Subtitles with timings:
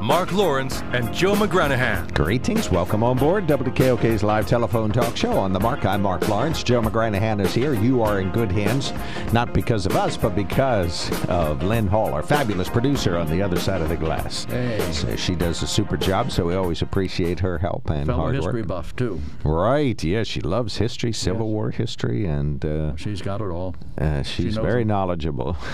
[0.00, 2.12] Mark Lawrence and Joe McGranahan.
[2.12, 2.68] Greetings.
[2.70, 5.86] Welcome on board WKOK's live telephone talk show on the mark.
[5.86, 6.62] I'm Mark Lawrence.
[6.62, 7.74] Joe McGranahan is here.
[7.74, 8.92] You are in good hands,
[9.32, 13.58] not because of us, but because of Lynn Hall, our fabulous producer on the other
[13.58, 14.44] side of the glass.
[14.44, 14.80] Hey.
[14.92, 18.34] So she does a super job, so we always appreciate her help and Fellow hard
[18.34, 18.68] history work.
[18.68, 19.20] buff, too.
[19.44, 20.02] Right.
[20.02, 23.74] Yeah, she loves history, Civil War history, and uh, She's got it all.
[23.96, 24.86] uh, she's knows very it.
[24.86, 25.56] knowledgeable.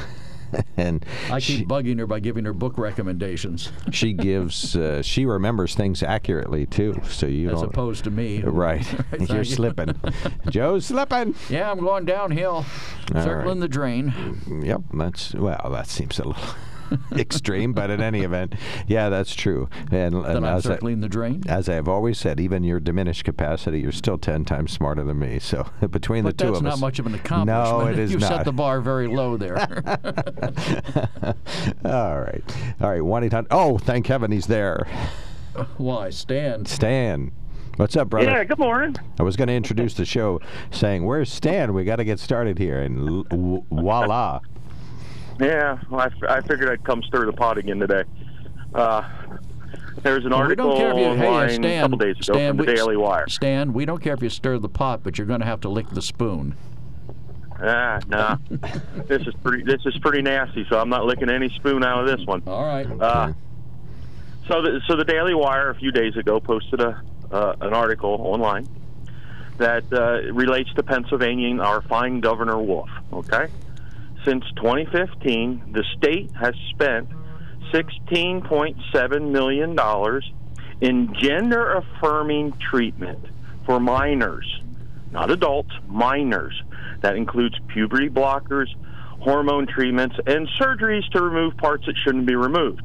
[0.76, 5.24] and I she, keep bugging her by giving her book recommendations, she gives uh, she
[5.26, 7.00] remembers things accurately too.
[7.08, 8.42] So you as opposed to me.
[8.50, 8.84] Right.
[8.84, 9.98] Thank You're slipping.
[10.50, 11.34] Joe's slipping.
[11.48, 12.66] Yeah, I'm going downhill,
[13.14, 13.60] All circling right.
[13.60, 14.62] the drain.
[14.62, 14.82] Yep.
[14.92, 16.42] That's well, that seems a little
[17.16, 18.54] extreme, but in any event,
[18.86, 19.68] yeah, that's true.
[19.90, 21.42] And, Then and I'm as, I, circling the drain.
[21.48, 25.18] as I have always said, even your diminished capacity, you're still ten times smarter than
[25.18, 25.38] me.
[25.38, 27.78] So between But the two that's of not us, much of an accomplishment.
[27.80, 28.28] No, it is you not.
[28.28, 29.56] set the bar very low there.
[31.84, 32.42] All right.
[32.80, 33.02] All right.
[33.04, 33.48] One eight hundred.
[33.50, 34.86] Oh, thank heaven he's there.
[35.76, 36.64] Why, Stan?
[36.66, 37.32] Stan.
[37.76, 38.28] What's up, brother?
[38.30, 38.96] Yeah, good morning.
[39.18, 41.72] I was going to introduce the show saying, "Where's Stan?
[41.72, 44.40] We got to get started here." And l- w- voila.
[45.40, 48.04] Yeah, well, I, f- I figured I'd come stir the pot again today.
[48.74, 49.08] Uh,
[50.02, 51.04] there was an Well, we article don't care if you.
[51.14, 51.78] Hey, online Stan.
[51.78, 53.28] a couple days ago Stan, from the we, Daily Wire.
[53.28, 55.68] Stan, we don't care if you stir the pot, but you're going to have to
[55.68, 56.54] lick the spoon.
[57.62, 58.36] Ah, nah.
[59.06, 59.64] this is pretty.
[59.64, 60.64] This is pretty nasty.
[60.70, 62.42] So I'm not licking any spoon out of this one.
[62.46, 62.86] All right.
[62.86, 63.32] Uh,
[64.48, 68.10] so the so the Daily Wire a few days ago posted a uh, an article
[68.20, 68.66] online
[69.58, 72.88] that uh, relates to Pennsylvania and our fine Governor Wolf.
[73.12, 73.48] Okay,
[74.24, 77.08] since 2015, the state has spent
[77.72, 80.30] 16.7 million dollars
[80.80, 83.24] in gender affirming treatment
[83.66, 84.46] for minors,
[85.10, 86.60] not adults, minors.
[87.02, 88.66] That includes puberty blockers,
[89.20, 92.82] hormone treatments, and surgeries to remove parts that shouldn't be removed.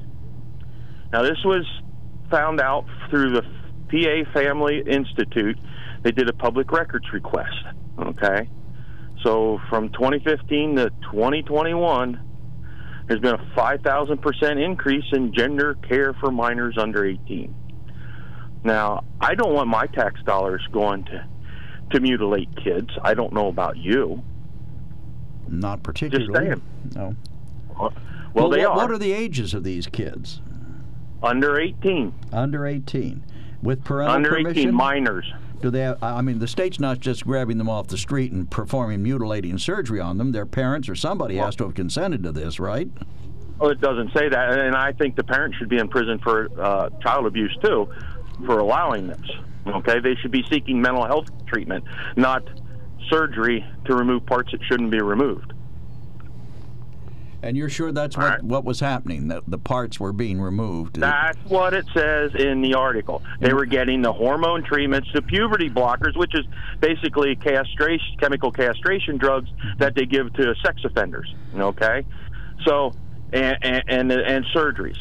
[1.12, 1.66] Now, this was
[2.30, 3.42] found out through the
[3.90, 5.58] PA Family Institute.
[6.04, 7.56] They did a public records request.
[8.00, 8.50] Okay.
[9.26, 12.22] So from 2015 to 2021,
[13.08, 17.54] there's been a 5,000% increase in gender care for minors under 18.
[18.64, 21.28] Now, I don't want my tax dollars going to,
[21.92, 22.90] to mutilate kids.
[23.02, 24.24] I don't know about you.
[25.48, 26.28] Not particularly.
[26.28, 26.62] Just saying.
[26.96, 27.16] No.
[28.34, 30.42] Well, they what, are What are the ages of these kids?
[31.24, 32.14] under 18.
[32.32, 33.24] Under 18.
[33.64, 34.70] With parental Under permission?
[34.70, 35.26] 18 minors.
[35.62, 35.82] Do they?
[35.82, 39.58] Have, I mean, the state's not just grabbing them off the street and performing mutilating
[39.58, 40.32] surgery on them.
[40.32, 42.90] Their parents or somebody has to have consented to this, right?
[43.60, 46.50] Well, it doesn't say that, and I think the parents should be in prison for
[46.60, 47.90] uh, child abuse too,
[48.46, 49.32] for allowing this.
[49.66, 52.44] Okay, they should be seeking mental health treatment, not
[53.10, 55.54] surgery to remove parts that shouldn't be removed.
[57.46, 58.44] And you're sure that's what, right.
[58.44, 59.28] what was happening?
[59.28, 61.00] That the parts were being removed.
[61.00, 63.22] That's what it says in the article.
[63.40, 66.44] They were getting the hormone treatments, the puberty blockers, which is
[66.80, 69.48] basically castration, chemical castration drugs
[69.78, 71.36] that they give to sex offenders.
[71.56, 72.04] Okay,
[72.66, 72.94] so
[73.32, 74.98] and and and, and surgeries.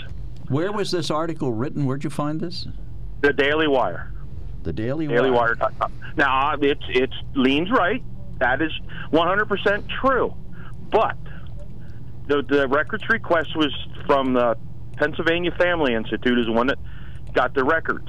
[0.48, 1.86] Where was this article written?
[1.86, 2.68] Where'd you find this?
[3.22, 4.12] The Daily Wire.
[4.64, 5.54] The Daily Wire.
[5.56, 5.92] DailyWire.com.
[6.18, 8.02] Now, it's it's leans right.
[8.40, 8.72] That is
[9.12, 10.34] 100% true.
[10.90, 11.16] But
[12.26, 13.72] the the records request was
[14.06, 14.56] from the
[14.96, 16.78] Pennsylvania Family Institute, is the one that
[17.32, 18.08] got the records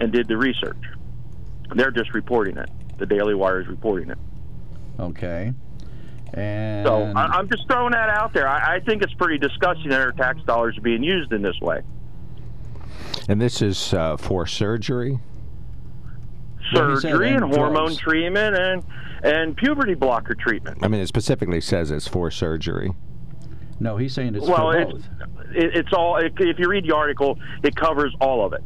[0.00, 0.82] and did the research.
[1.74, 2.70] They're just reporting it.
[2.98, 4.18] The Daily Wire is reporting it.
[4.98, 5.52] Okay.
[6.34, 8.48] And So I, I'm just throwing that out there.
[8.48, 11.58] I, I think it's pretty disgusting that our tax dollars are being used in this
[11.60, 11.82] way.
[13.28, 15.18] And this is uh, for surgery.
[16.72, 18.82] Well, he said Surgery and and hormone treatment and
[19.22, 20.78] and puberty blocker treatment.
[20.82, 22.92] I mean, it specifically says it's for surgery.
[23.80, 25.02] No, he's saying it's well, for it's both.
[25.54, 26.16] it, it's all.
[26.16, 28.62] If you read the article, it covers all of it.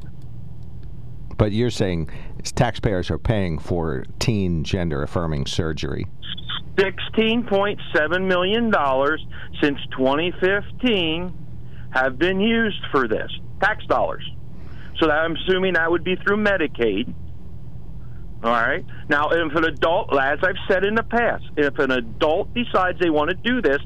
[1.36, 2.10] But you're saying
[2.54, 6.06] taxpayers are paying for teen gender affirming surgery.
[6.78, 9.24] Sixteen point seven million dollars
[9.62, 11.32] since 2015
[11.90, 13.30] have been used for this
[13.60, 14.28] tax dollars.
[14.98, 17.12] So that, I'm assuming that would be through Medicaid.
[18.42, 18.84] All right.
[19.08, 23.10] Now, if an adult, as I've said in the past, if an adult decides they
[23.10, 23.78] want to do this,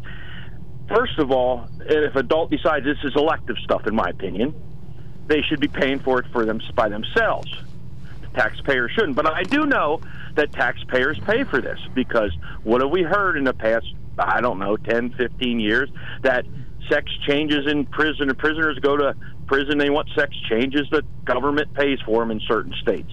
[0.90, 4.54] first of all, if adult decides this is elective stuff, in my opinion,
[5.26, 7.48] they should be paying for it for them by themselves.
[8.34, 9.16] Taxpayers shouldn't.
[9.16, 10.00] But I do know
[10.34, 12.32] that taxpayers pay for this because
[12.62, 13.86] what have we heard in the past,
[14.18, 15.88] I don't know, 10, 15 years,
[16.22, 16.44] that
[16.88, 19.14] sex changes in prison and prisoners go to
[19.46, 23.12] prison, they want sex changes, the government pays for them in certain states.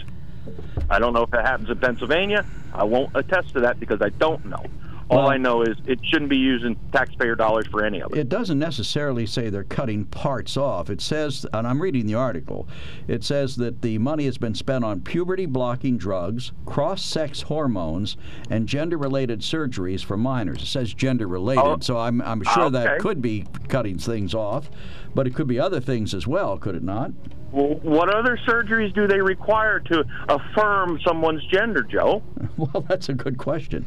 [0.90, 2.46] I don't know if it happens in Pennsylvania.
[2.74, 4.64] I won't attest to that because I don't know.
[5.10, 8.18] All Well- I know is it shouldn't be using taxpayer dollars for any of it.
[8.20, 10.90] It doesn't necessarily say they're cutting parts off.
[10.90, 12.68] It says, and I'm reading the article,
[13.08, 18.18] it says that the money has been spent on puberty blocking drugs, cross sex hormones,
[18.50, 20.62] and gender related surgeries for minors.
[20.62, 21.78] It says gender related, Oh.
[21.80, 24.70] so I'm, I'm sure that could be cutting things off,
[25.18, 27.10] but it could be other things as well, could it not?
[27.52, 32.22] Well, what other surgeries do they require to affirm someone's gender, Joe?
[32.58, 33.86] Well, that's a good question.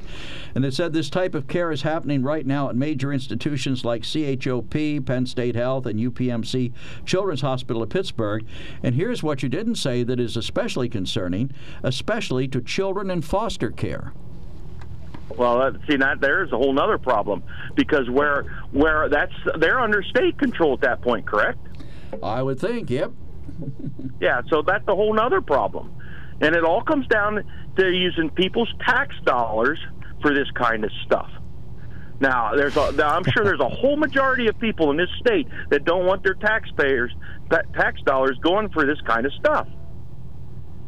[0.55, 4.05] And it said this type of care is happening right now at major institutions like
[4.05, 6.73] CHOP, Penn State Health, and UPMC
[7.05, 8.47] Children's Hospital of Pittsburgh.
[8.85, 11.51] And here's what you didn't say that is especially concerning,
[11.83, 14.13] especially to children in foster care.
[15.37, 17.43] Well, see that there's a whole other problem
[17.75, 18.43] because where
[18.73, 21.59] where that's they're under state control at that point, correct?
[22.23, 23.13] I would think, yep.
[24.21, 25.95] Yeah, so that's a whole other problem,
[26.43, 27.43] and it all comes down
[27.77, 29.79] to using people's tax dollars
[30.21, 31.31] for this kind of stuff.
[32.21, 35.49] Now, there's a, now, I'm sure there's a whole majority of people in this state
[35.71, 37.11] that don't want their taxpayers
[37.51, 39.67] ta- tax dollars going for this kind of stuff,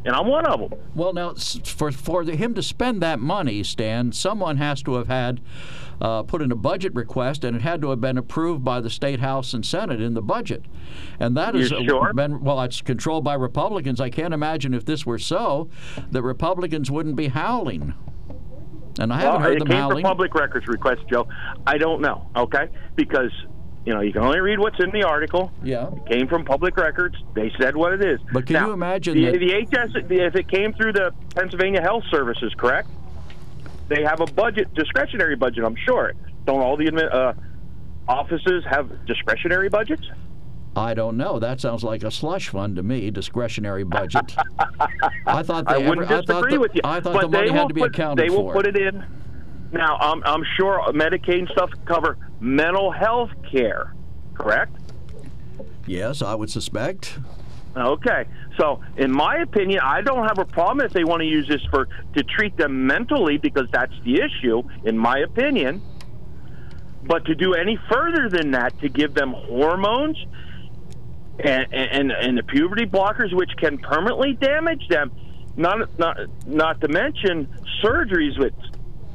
[0.05, 0.79] and I'm one of them.
[0.95, 5.07] Well, now, for, for the, him to spend that money, Stan, someone has to have
[5.07, 5.41] had
[6.01, 8.89] uh, put in a budget request, and it had to have been approved by the
[8.89, 10.63] state house and senate in the budget,
[11.19, 12.13] and that has uh, sure?
[12.13, 12.61] been well.
[12.61, 14.01] It's controlled by Republicans.
[14.01, 15.69] I can't imagine if this were so,
[16.11, 17.93] that Republicans wouldn't be howling.
[18.99, 20.03] And I haven't well, heard it them came howling.
[20.03, 21.27] public records request, Joe.
[21.65, 22.69] I don't know, okay?
[22.95, 23.31] Because
[23.85, 25.51] you know you can only read what's in the article.
[25.63, 25.89] yeah.
[25.93, 27.15] It came from public records.
[27.35, 28.19] They said what it is.
[28.31, 30.05] But can Now, you imagine the, that- the HS?
[30.09, 32.89] If it came through the Pennsylvania Health Services, correct?
[33.89, 35.63] They have a budget, discretionary budget.
[35.65, 36.13] I'm sure.
[36.45, 37.33] Don't all the uh,
[38.07, 40.03] offices have discretionary budgets?
[40.75, 41.37] I don't know.
[41.37, 44.35] That sounds like a slush fund to me, discretionary budget.
[45.27, 46.81] I thought they I wouldn't I thought disagree the, with you.
[46.83, 48.31] I thought the money had to be put, accounted for.
[48.31, 48.53] They will for.
[48.53, 49.05] put it in.
[49.73, 53.93] Now, I'm, I'm sure Medicaid and stuff cover mental health care,
[54.35, 54.75] correct?
[55.87, 57.17] yes, I would suspect.
[57.75, 58.25] Okay.
[58.57, 61.61] So, in my opinion, I don't have a problem if they want to use this
[61.71, 65.81] for to treat them mentally because that's the issue, in my opinion.
[67.03, 70.23] But to do any further than that, to give them hormones
[71.39, 75.11] and and, and the puberty blockers, which can permanently damage them,
[75.57, 77.47] not not not to mention
[77.83, 78.53] surgeries which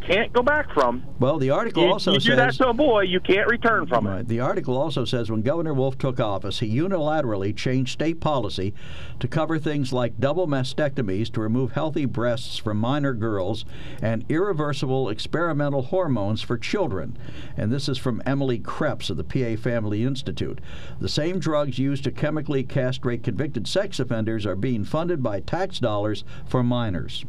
[0.09, 1.05] can't go back from.
[1.21, 3.87] Well, the article You, also you do says that to a boy, you can't return
[3.87, 4.27] from it.
[4.27, 8.73] The article also says when Governor Wolf took office, he unilaterally changed state policy
[9.21, 13.65] to cover things like double mastectomies to remove healthy breasts from minor girls
[14.01, 17.19] and irreversible experimental hormones for children.
[17.57, 20.61] And this is from Emily Krebs of the PA Family Institute.
[21.01, 25.79] The same drugs used to chemically castrate convicted sex offenders are being funded by tax
[25.79, 27.25] dollars for minors.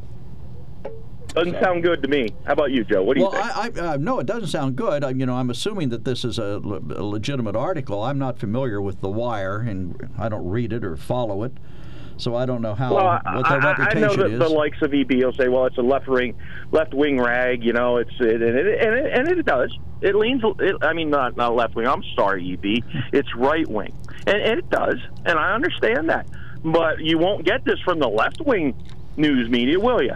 [1.36, 2.30] Doesn't sound good to me.
[2.46, 3.04] How about you, Joe?
[3.04, 3.78] What do you Well, think?
[3.78, 5.04] I, I uh, no, it doesn't sound good.
[5.04, 8.04] I, you know, I'm assuming that this is a, le- a legitimate article.
[8.04, 11.54] I'm not familiar with The Wire, and I don't read it or follow it,
[12.18, 14.40] so I don't know how Well, what their I, I- I know that is.
[14.40, 16.36] the likes of EB will say, "Well, it's a left wing,
[16.72, 19.72] left wing rag." You know, it's it, and it and it, and it does.
[20.02, 20.42] It leans.
[20.60, 21.88] It, I mean, not not left wing.
[21.88, 22.84] I'm sorry, EB.
[23.14, 23.94] It's right wing,
[24.26, 26.26] and, and it does, and I understand that.
[26.64, 28.74] But you won't get this from the left wing
[29.16, 30.16] news media, will you?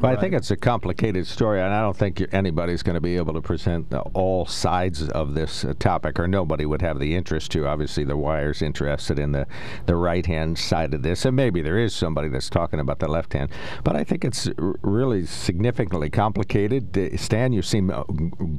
[0.00, 3.16] Well, I think it's a complicated story, and I don't think anybody's going to be
[3.16, 7.50] able to present all sides of this uh, topic, or nobody would have the interest
[7.52, 7.66] to.
[7.66, 9.46] Obviously, the wire's interested in the,
[9.86, 13.08] the right hand side of this, and maybe there is somebody that's talking about the
[13.08, 13.50] left hand.
[13.82, 14.48] But I think it's
[14.82, 17.18] really significantly complicated.
[17.18, 18.04] Stan, you seem uh,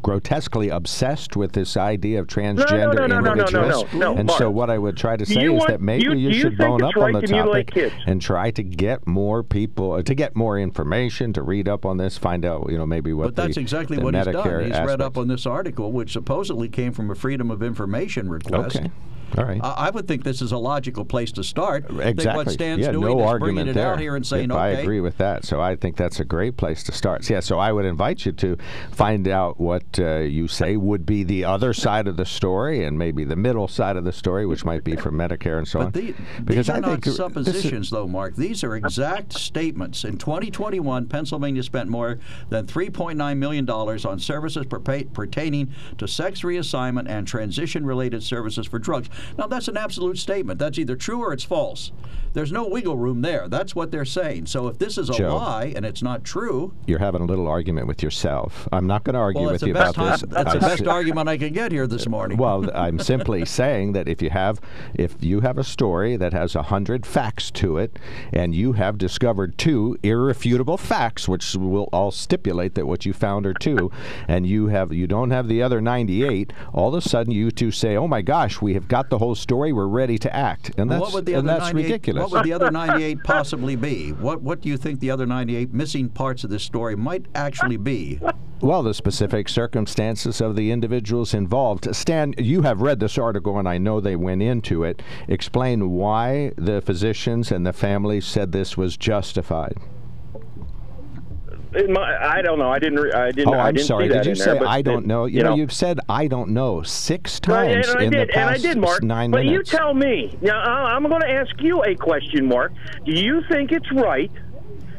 [0.02, 3.94] grotesquely obsessed with this idea of transgender no, no, no, no, no, individuals.
[3.94, 6.14] no, no, and so, what I would try to say is want- that maybe you-
[6.16, 9.08] you do you should bone it's up on the to topic and try to get
[9.08, 12.78] more people uh, to get more information to read up on this, find out you
[12.78, 13.26] know maybe what.
[13.26, 14.66] but that's the, exactly the what he's done.
[14.66, 18.78] He's read up on this article, which supposedly came from a Freedom of Information request.
[18.78, 18.92] Okay.
[19.38, 19.60] All right.
[19.64, 21.86] I I would think this is a logical place to start.
[21.90, 22.46] Exactly.
[22.46, 23.94] what Stan's yeah, doing no is argument bringing it there.
[23.94, 25.46] out here and saying, If I agree with that.
[25.46, 27.26] So I think that's a great place to start.
[27.26, 28.58] So, yeah, so I would invite you to
[28.92, 32.98] find out what uh, you say would be the other side of the story and
[32.98, 35.86] maybe the middle side of the story, which might be for Medicare and so on.
[35.86, 38.36] But the, because these are I not think this is- suppositions, though, Mark.
[38.36, 40.04] These are exact statements.
[40.04, 42.20] In 2021, Pennsylvania spent more
[42.50, 49.10] than $3.9 million on services pertaining to sex reassignment and transition related services for drugs.
[49.38, 50.60] Now, that's an absolute statement.
[50.60, 51.92] That's either true or it's false.
[52.34, 53.48] There's no wiggle room there.
[53.48, 54.46] That's what they're saying.
[54.46, 55.36] So if this is a Joe.
[55.36, 58.68] lie and it's not true, you're having a little argument with yourself.
[58.72, 60.24] I'm not going to argue well, with you about this.
[60.30, 62.38] that's the best argument I can get here this uh, morning.
[62.38, 64.62] Well, I'm simply saying that if you have
[64.94, 67.98] if you have a story that has a hundred facts to it,
[68.32, 73.46] and you have discovered two irrefutable facts, which will all stipulate that what you found
[73.46, 73.92] are two,
[74.28, 77.72] and you have you don't have the other 98, all of a sudden you two
[77.72, 79.74] say, "Oh my gosh, we have got the whole story.
[79.74, 82.22] We're ready to act," and that's what would the and that's ridiculous.
[82.22, 84.12] What would the other 98 possibly be?
[84.12, 87.78] What What do you think the other 98 missing parts of this story might actually
[87.78, 88.20] be?
[88.62, 91.96] Well, the specific circumstances of the individuals involved.
[91.96, 95.02] Stan, you have read this article, and I know they went into it.
[95.30, 99.78] Explain why the physicians and the families said this was justified.
[101.72, 102.70] My, I don't know.
[102.72, 103.00] I didn't.
[103.00, 103.54] Re- I didn't.
[103.54, 104.08] Oh, I I'm didn't sorry.
[104.08, 105.26] Did you say there, I don't it- know?
[105.26, 108.74] You, know, you've said I don't know six times in did, the past and I
[108.74, 109.04] did, Mark.
[109.04, 109.72] nine but minutes.
[109.72, 110.36] you tell me.
[110.42, 112.74] Now, I'm going to ask you a question, Mark.
[113.06, 114.32] Do you think it's right,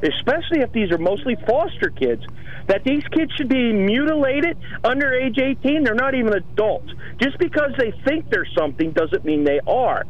[0.03, 2.25] especially if these are mostly foster kids,
[2.69, 5.83] that these kids should be mutilated under age 18?
[5.83, 6.93] They're not even adults.
[7.21, 10.05] Just because they think they're something doesn't mean they are.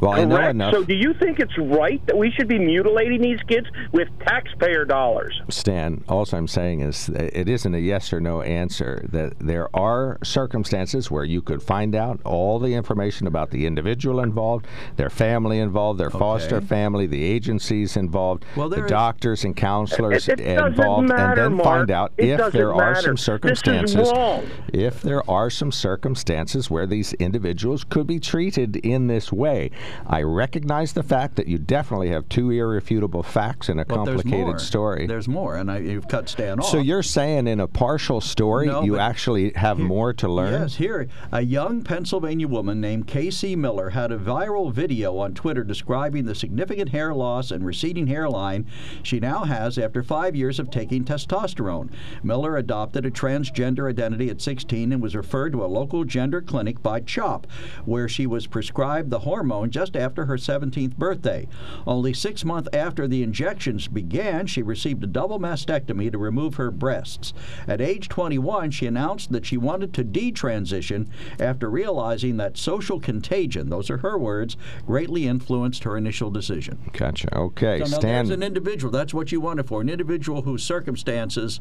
[0.00, 0.74] Well, I know enough.
[0.74, 4.84] So, do you think it's right that we should be mutilating these kids with taxpayer
[4.84, 5.40] dollars?
[5.48, 9.04] Stan, all I'm saying is it isn't a yes or no answer.
[9.12, 14.20] That there are circumstances where you could find out all the information about the individual
[14.20, 19.44] involved, their family involved, their foster family, the agencies involved, Well, the there is- doctors
[19.44, 21.64] and counselors It- it doesn't involved, and then Mark.
[21.64, 23.00] find out It if doesn't there are matter.
[23.02, 24.10] some This is circumstances.
[24.12, 24.42] wrong.
[24.72, 29.70] If there are some circumstances where these individuals could be treated in this way,
[30.06, 34.22] I recognize the fact that you definitely have two irrefutable facts in a But there's
[34.22, 34.58] complicated more.
[34.58, 35.06] story.
[35.06, 36.66] There's more, and I, you've cut Stan off.
[36.66, 40.52] So you're saying in a partial story, No, you actually have more to learn?
[40.52, 45.64] Yes, here, a young Pennsylvania woman named Casey Miller had a viral video on Twitter
[45.64, 48.66] describing the significant hair loss and receding hairline
[49.02, 51.90] she now has after five years of taking testosterone.
[52.22, 56.82] Miller adopted a transgender identity at 16 and was referred to a local gender clinic
[56.82, 57.46] by CHOP,
[57.84, 61.48] where she was prescribed the hormone just after her 17th birthday.
[61.86, 66.70] Only six months after the injections began, she received a double mastectomy to remove her
[66.70, 67.32] breasts.
[67.66, 71.08] At age 21, she announced that she wanted to detransition
[71.38, 74.56] after realizing that social contagion, those are her words,
[74.86, 76.78] greatly influenced her initial decision.
[76.92, 77.34] Gotcha.
[77.36, 78.26] Okay, So now Stan.
[78.26, 78.90] there's an individual.
[78.90, 81.60] That's what you wanted for an individual whose circumstances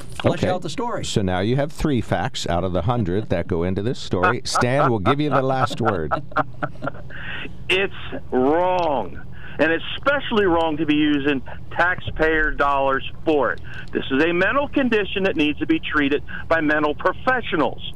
[0.00, 0.48] flesh okay.
[0.48, 1.04] out the story.
[1.04, 4.42] So now you have three facts out of the hundred that go into this story.
[4.44, 6.12] Stan will give you the last word.
[7.70, 7.94] It's
[8.32, 9.22] wrong.
[9.60, 11.40] And it's especially wrong to be using
[11.70, 13.60] taxpayer dollars for it.
[13.92, 17.92] This is a mental condition that needs to be treated by mental professionals.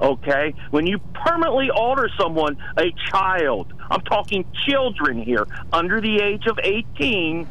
[0.00, 0.54] Okay?
[0.70, 6.58] When you permanently alter someone, a child, I'm talking children here, under the age of
[6.62, 7.46] 18,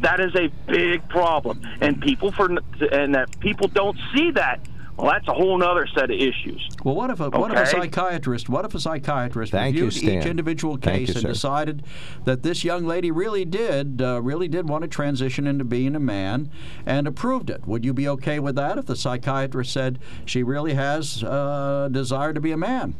[0.00, 1.60] that is a big problem.
[1.80, 4.60] And people for and that people don't see that.
[4.96, 6.68] Well, that's a whole other set of issues.
[6.82, 10.04] Well, what if a what if a psychiatrist what if a psychiatrist Thank you, reviewed
[10.04, 11.28] each individual case you, and sir.
[11.28, 11.84] decided
[12.24, 16.00] that this young lady really did uh, really did want to transition into being a
[16.00, 16.50] man
[16.84, 17.64] and approved it?
[17.64, 22.32] Would you be okay with that if the psychiatrist said she really has uh, desire
[22.32, 22.96] to be a man?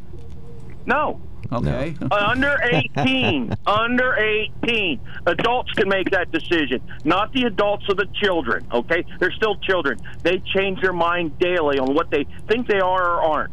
[0.88, 1.20] No.
[1.52, 1.94] Okay.
[2.10, 8.06] Uh, under 18 under 18 adults can make that decision not the adults of the
[8.20, 12.80] children okay they're still children they change their mind daily on what they think they
[12.80, 13.52] are or aren't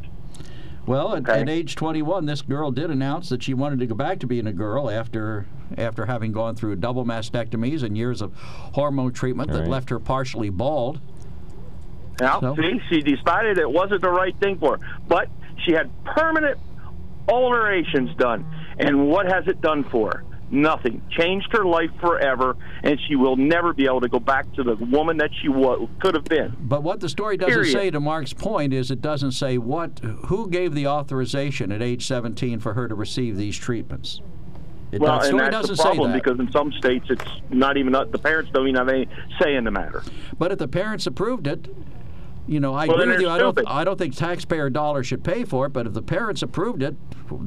[0.86, 1.42] Well, at, Okay.
[1.42, 4.48] at age 21, this girl did announce that she wanted to go back to being
[4.48, 5.46] a girl after
[5.78, 8.34] after having gone through double mastectomies and years of
[8.74, 9.70] hormone treatment that Right.
[9.70, 11.00] left her partially bald.
[12.20, 15.28] now So- see she decided it wasn't the right thing for her but
[15.66, 16.58] she had permanent
[17.30, 18.46] alterations done
[18.80, 23.36] and what has it done for her nothing changed her life forever and she will
[23.36, 26.56] never be able to go back to the woman that she wa- could have been
[26.62, 27.72] But what the story doesn't Period.
[27.72, 32.06] say, to Mark's point, is it doesn't say what who gave the authorization at age
[32.06, 34.22] 17 for her to receive these treatments.
[34.92, 37.76] It Well, the and story that's doesn't the problem because in some states it's not
[37.78, 39.08] even the parents don't even have any
[39.42, 40.04] say in the matter.
[40.38, 41.68] but if the parents approved it,
[42.48, 43.30] you know, I Well, agree with you.
[43.30, 43.54] I don't.
[43.56, 43.68] stupid.
[43.68, 45.70] I don't think taxpayer dollars should pay for it.
[45.74, 46.96] But if the parents approved it,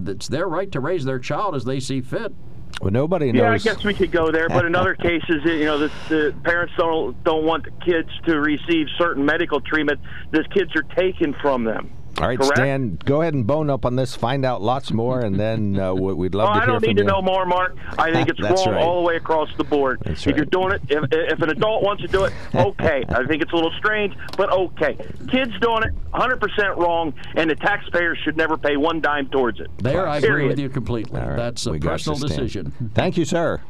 [0.06, 2.32] it's their right to raise their child as they see fit.
[2.80, 3.40] Well, nobody knows.
[3.40, 3.66] Yeah, knows.
[3.66, 6.74] I guess we could go there, but in other cases, you know, the, the parents
[6.76, 10.00] don't don't want the kids to receive certain medical treatment.
[10.30, 11.92] The kids are taken from them.
[12.20, 12.56] All right, correct?
[12.56, 14.14] Stan, go ahead and bone up on this.
[14.16, 16.76] Find out lots more, and then uh, we- we'd love Oh, to hear from you.
[16.76, 17.08] I don't need to you.
[17.08, 17.76] know more, Mark.
[17.96, 18.82] I think it's wrong right.
[18.82, 20.00] all the way across the board.
[20.04, 23.04] That's if you're doing it, if, if an adult wants to do it, okay.
[23.08, 24.96] I think it's a little strange, but okay.
[25.30, 29.68] Kids doing it, 100% wrong, and the taxpayers should never pay one dime towards it.
[29.78, 30.48] There, I agree Period.
[30.48, 31.20] with you completely.
[31.20, 32.72] All right, That's a we personal decision.
[32.94, 33.60] Thank you, sir.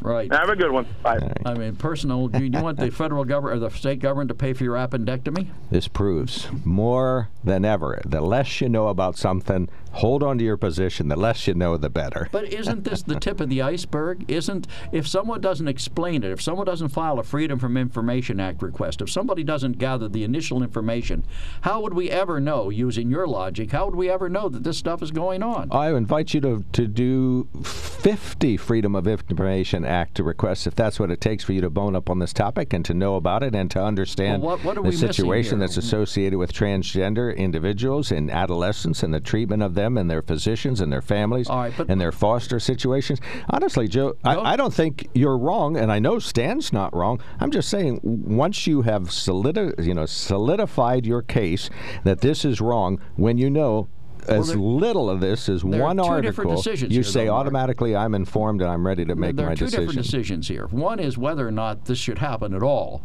[0.00, 0.32] Right.
[0.32, 0.86] Have a good one.
[1.02, 1.32] Bye.
[1.44, 2.28] I mean, personal.
[2.28, 5.48] Do you want the federal government or the state government to pay for your appendectomy?
[5.70, 10.56] This proves more than ever the less you know about something, hold on to your
[10.56, 11.08] position.
[11.08, 12.28] The less you know, the better.
[12.32, 14.24] But isn't this the tip of the iceberg?
[14.30, 18.62] Isn't if someone doesn't explain it, if someone doesn't file a Freedom from Information Act
[18.62, 21.24] request, if somebody doesn't gather the initial information,
[21.62, 24.78] how would we ever know, using your logic, how would we ever know that this
[24.78, 25.68] stuff is going on?
[25.72, 31.10] I invite you to, to do 50 Freedom of Information Act requests if that's what
[31.10, 33.54] it takes for you to bone up on this topic and to know about it
[33.54, 39.02] and to understand Well, what- what the situation that's associated with transgender individuals in adolescence
[39.02, 42.60] and the treatment of them and their physicians and their families right, and their foster
[42.60, 43.20] situations.
[43.48, 47.20] Honestly, Joe, I, I don't think you're wrong, and I know Stan's not wrong.
[47.38, 51.70] I'm just saying, once you have solidi- you know, solidified your case
[52.04, 53.88] that this is wrong, when you know
[54.30, 57.26] as there- little of this as there are one two article, different decisions you say
[57.26, 59.86] though, automatically I'm informed and I'm ready to make there my are two decision.
[59.86, 60.66] different decisions here.
[60.70, 63.02] One is whether or not this should happen at all,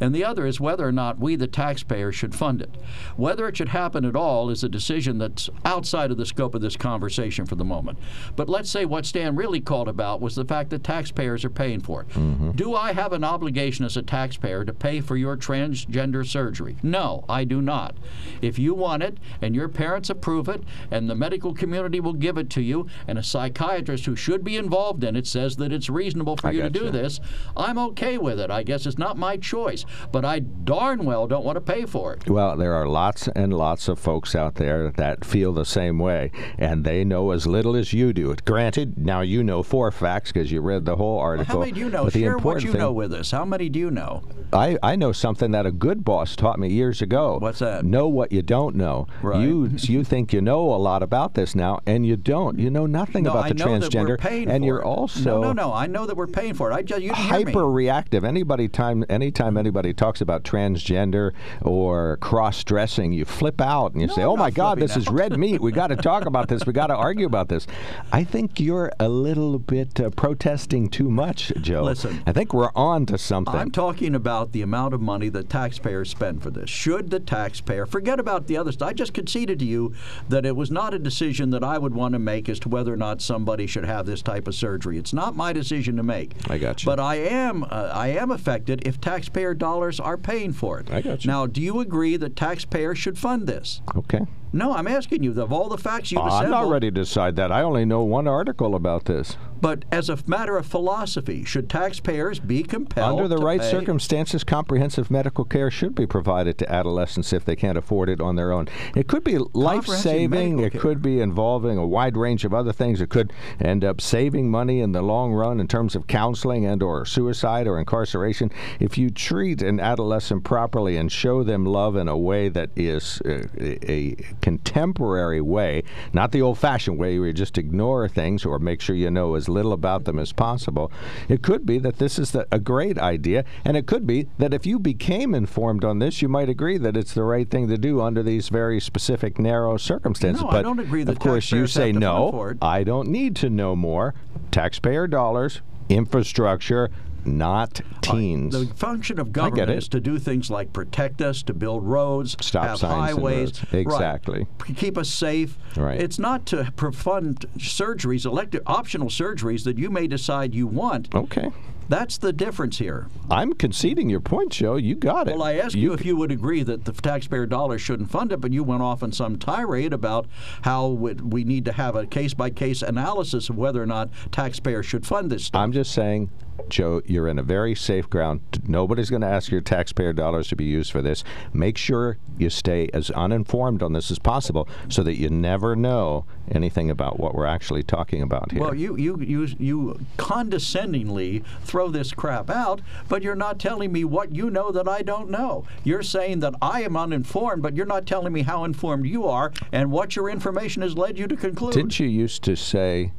[0.00, 2.70] and the other is whether or not we, the taxpayers, should fund it.
[3.16, 6.60] Whether it should happen at all is a decision that's outside of the scope of
[6.60, 7.98] this conversation for the moment.
[8.36, 11.80] But let's say what Stan really called about was the fact that taxpayers are paying
[11.80, 12.08] for it.
[12.10, 12.52] Mm-hmm.
[12.52, 16.76] Do I have an obligation as a taxpayer to pay for your transgender surgery?
[16.82, 17.96] No, I do not.
[18.40, 22.38] If you want it and your parents approve it and the medical community will give
[22.38, 25.90] it to you and a psychiatrist who should be involved in it says that it's
[25.90, 27.20] reasonable for I you to do this,
[27.56, 28.50] I'm okay with it.
[28.50, 32.14] I guess it's not my choice, but I darn well don't want to pay for
[32.14, 32.28] it.
[32.28, 36.30] Well, there are lots and lots of folks out there that feel the same way,
[36.58, 38.34] and they know as little as you do.
[38.44, 41.54] Granted, now you know four facts because you read the whole article.
[41.54, 42.08] How many do you know?
[42.08, 43.30] Share what you thing, know with us.
[43.30, 44.22] How many do you know?
[44.52, 47.38] I, I know something that a good boss taught me years ago.
[47.38, 47.84] What's that?
[47.84, 49.06] Know what you don't know.
[49.22, 49.40] Right.
[49.40, 52.58] You you think you know a lot about this now, and you don't.
[52.58, 54.84] You know nothing No, about I the know transgender, and you're it.
[54.84, 55.72] also no, no, no.
[55.72, 56.74] I know that we're paying for it.
[56.74, 57.52] I just you didn't hear me.
[57.52, 58.24] hyper reactive.
[58.24, 61.32] Anybody time anytime anybody talks about transgender
[61.62, 65.08] or cross dressing, you flip out and you No, say, "Oh my God, this is
[65.08, 65.60] red meat.
[65.60, 66.66] We got to talk about this.
[66.66, 67.66] We got to argue about this."
[68.12, 71.82] I think you're a little bit uh, protesting too much, Joe.
[71.84, 72.22] Listen.
[72.26, 73.54] I think we're on to something.
[73.54, 76.70] I'm talking about the amount of money that taxpayers spend for this.
[76.70, 78.88] Should the taxpayer forget about the other stuff?
[78.88, 79.94] I just conceded to you
[80.28, 82.92] that it was not a decision that I would want to make as to whether
[82.92, 84.98] or not somebody should have this type of surgery.
[84.98, 86.32] It's not my decision to make.
[86.50, 86.86] I got you.
[86.86, 90.90] But I am uh, I am affected if taxpayer dollars are paying for it.
[90.90, 91.30] I got you.
[91.30, 93.80] Now, do you agree that taxpayers should fund this?
[93.96, 94.20] okay.
[94.52, 95.40] No, I'm asking you.
[95.40, 97.52] Of all the facts you've I'm assembled, not ready to decide that.
[97.52, 99.36] I only know one article about this.
[99.60, 103.70] but as a matter of philosophy, should taxpayers be compelled Under the right pay?
[103.70, 108.36] circumstances, comprehensive medical care should be provided to adolescents if they can't afford it on
[108.36, 108.68] their own.
[108.96, 110.80] It could be life saving, it care.
[110.80, 113.00] could be involving a wide range of other things.
[113.00, 116.82] It could end up saving money in the long run in terms of counseling and
[116.82, 118.50] or suicide or incarceration.
[118.80, 123.20] If you treat an adolescent properly and show them love in a way that is
[123.26, 128.58] uh, a, a contemporary way, not the old-fashioned way where you just ignore things or
[128.58, 130.90] make sure you know as little about them as possible.
[131.28, 134.54] It could be that this is the, a great idea, and it could be that
[134.54, 137.78] if you became informed on this, you might agree that it's the right thing to
[137.78, 140.42] do under these very specific, narrow circumstances.
[140.42, 142.66] No, I but don't agree that of course, you say have to fund no.
[142.66, 144.14] I don't need to know more.
[144.50, 146.90] Taxpayer dollars, infrastructure,
[147.28, 148.52] not teens.
[148.54, 152.64] The function of government is to do things like protect us, to build roads, Stop
[152.64, 154.46] have signs and highways, right, Exactly.
[154.62, 155.58] p- keep us safe.
[155.76, 156.00] Right.
[156.00, 161.14] It's not to fund surgeries, elective optional surgeries that you may decide you want.
[161.14, 161.50] okay.
[161.88, 163.06] That's the difference here.
[163.30, 164.76] I'm conceding your point, Joe.
[164.76, 165.32] You got it.
[165.32, 168.40] Well, I asked you, if you would agree that the taxpayer dollars shouldn't fund it,
[168.40, 170.26] but you went off on some tirade about
[170.62, 174.84] how we- need to have a case by case analysis of whether or not taxpayers
[174.84, 175.62] should fund this stuff.
[175.62, 176.30] I'm just saying,
[176.68, 178.40] Joe, you're in a very safe ground.
[178.66, 181.24] Nobody's going to ask your taxpayer dollars to be used for this.
[181.54, 186.26] Make sure you stay as uninformed on this as possible so that you never know
[186.50, 188.60] anything about what we're actually talking about here.
[188.60, 191.44] Well, you, you, you, you condescendingly
[191.78, 195.30] throw this crap out, but you're not telling me what you know that I don't
[195.30, 195.64] know.
[195.84, 199.52] You're saying that I am uninformed, but you're not telling me how informed you are
[199.70, 201.74] and what your information has led you to conclude.
[201.74, 203.12] Didn't you used to say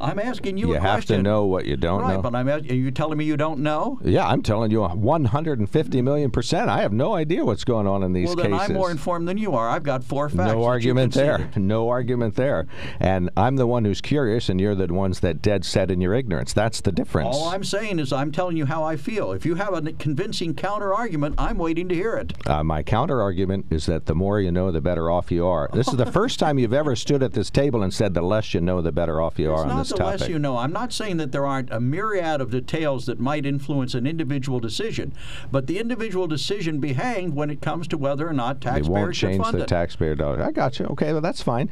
[0.00, 2.06] I'm asking you, you a have to know what you don't know.
[2.06, 2.22] right, know?
[2.22, 3.98] but I'm asking, are you telling me you don't know?
[4.02, 6.68] Yeah, I'm telling you 150 million percent.
[6.68, 8.36] I have no idea what's going on in these cases.
[8.36, 8.60] well, then.
[8.60, 9.68] I'm more informed than you are.
[9.68, 10.52] I've got four facts.
[10.52, 11.50] no argument there.
[11.68, 12.66] No argument there.
[13.00, 16.14] And I'm the one who's curious, and you're the ones that dead set in your
[16.14, 16.52] ignorance.
[16.52, 17.36] That's the difference.
[17.36, 19.32] All I'm saying is I'm telling you how I feel.
[19.32, 22.32] If you have a convincing counter argument, I'm waiting to hear it.
[22.46, 25.68] Uh, my counter argument is that the more you know, the better off you are.
[25.72, 28.54] This is the first time you've ever stood at this table and said, the less
[28.54, 30.56] you know, the better off you It's are on not this the less you know.
[30.58, 34.60] I'm not saying that there aren't a myriad of details that might influence an individual
[34.60, 35.12] decision,
[35.50, 38.92] but the individual decision be hanged when it comes to whether or not taxpayers They
[38.92, 39.68] won't change fund the it.
[39.68, 40.42] taxpayer dollar.
[40.42, 40.86] I got you.
[40.86, 41.70] Okay, well, that's fine.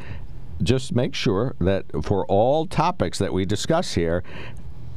[0.63, 4.23] Just make sure that for all topics that we discuss here,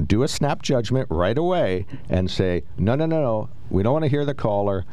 [0.05, 3.49] do a snap judgment right away and say, no, no, no, no.
[3.69, 4.85] We don't want to hear the caller.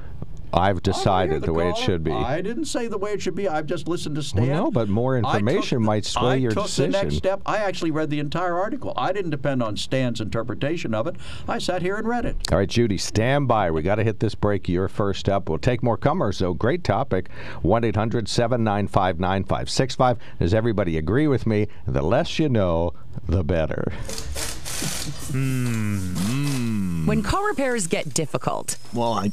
[0.52, 2.12] I've I don't hear decided the, way it should be.
[2.12, 3.48] I didn't say the way it should be.
[3.48, 4.48] I've just listened to Stan.
[4.48, 6.92] no, but more information the- might sway I your took decision.
[6.92, 7.42] the next step.
[7.44, 8.92] I actually read the entire article.
[8.96, 11.16] I didn't depend on Stan's interpretation of it.
[11.48, 12.36] I sat here and read it.
[12.52, 13.70] All right, Judy, stand by.
[13.70, 14.68] We got to hit this break.
[14.68, 15.48] You're first up.
[15.48, 16.54] We'll take more comers, though.
[16.54, 17.28] Great topic.
[17.62, 20.18] 1 800 795 9565.
[20.38, 21.66] Does everybody agree with me?
[21.86, 22.94] The less you know,
[23.28, 23.92] the better.
[25.30, 27.06] Hmm, hmm.
[27.06, 29.32] When car repairs get difficult, Well, I,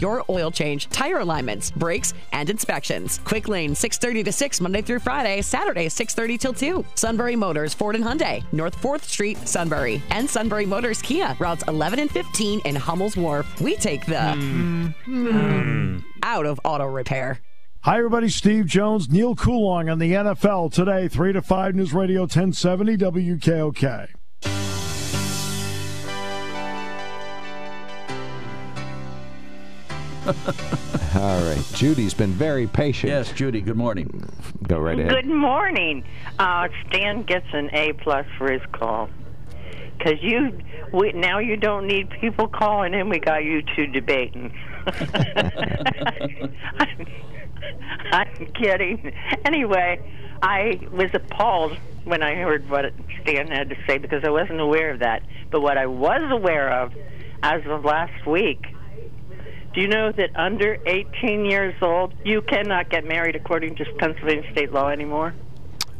[0.00, 3.20] your oil change, tire alignments, brakes, and inspections.
[3.24, 6.84] Quick Lane 6:30 to 6 Monday through Friday, Saturday 6:30 till 2.
[6.94, 11.98] Sunbury Motors Ford and Hyundai, North 4th Street, Sunbury, and Sunbury Motors Kia, routes 11
[11.98, 13.60] and 15 in Hummel's Wharf.
[13.60, 15.98] We take the hmm.
[16.22, 17.40] out of auto repair.
[17.82, 18.28] Hi, everybody.
[18.28, 24.17] Steve Jones, Neil Coulong on the NFL today, 3 to 5 News Radio 1070 WKOK.
[30.28, 31.64] All right.
[31.72, 33.10] Judy's been very patient.
[33.10, 33.62] Yes, Judy.
[33.62, 34.28] Good morning.
[34.66, 35.10] Go right ahead.
[35.10, 36.04] Good morning.
[36.38, 39.08] Uh, Stan gets an A plus for his call.
[40.00, 40.56] Cause you,
[40.92, 43.08] we, now you don't need people calling in.
[43.08, 44.52] We got you two debating.
[44.86, 46.52] I'm,
[48.12, 49.12] I'm kidding.
[49.44, 50.00] Anyway,
[50.42, 54.90] I was appalled when I heard what Stan had to say because I wasn't aware
[54.90, 55.22] of that.
[55.50, 56.92] But what I was aware of,
[57.42, 58.66] as of last week,
[59.78, 64.42] do you know that under 18 years old, you cannot get married according to Pennsylvania
[64.50, 65.34] state law anymore?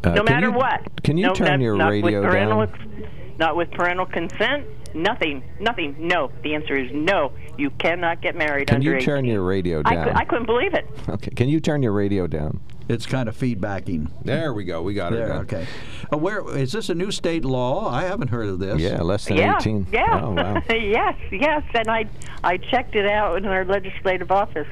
[0.02, 0.80] Uh, no matter you- what.
[1.04, 3.06] Can you no, turn your not radio with parental, down?
[3.38, 4.66] Not with parental consent.
[4.94, 5.44] Nothing.
[5.60, 5.94] Nothing.
[5.96, 6.32] No.
[6.42, 7.30] The answer is no.
[7.56, 9.30] You cannot get married Can under you turn 18.
[9.32, 10.04] your radio I, down?
[10.08, 10.84] cou- I couldn't believe it.
[11.08, 11.30] Okay.
[11.30, 12.58] Can you turn your radio down?
[12.88, 14.11] It's kind of feedbacking.
[14.24, 14.83] There we go.
[14.83, 15.66] We got There, okay.
[16.11, 17.88] Uh, where is this a new state law?
[17.90, 18.81] I haven't heard of this.
[18.81, 19.57] Yeah, less than yeah.
[19.59, 19.88] 18.
[19.92, 20.20] Yeah.
[20.22, 20.62] Oh, wow.
[20.70, 21.14] yes.
[21.31, 21.62] Yes.
[21.74, 22.07] And I,
[22.42, 24.66] I checked it out in our legislative office.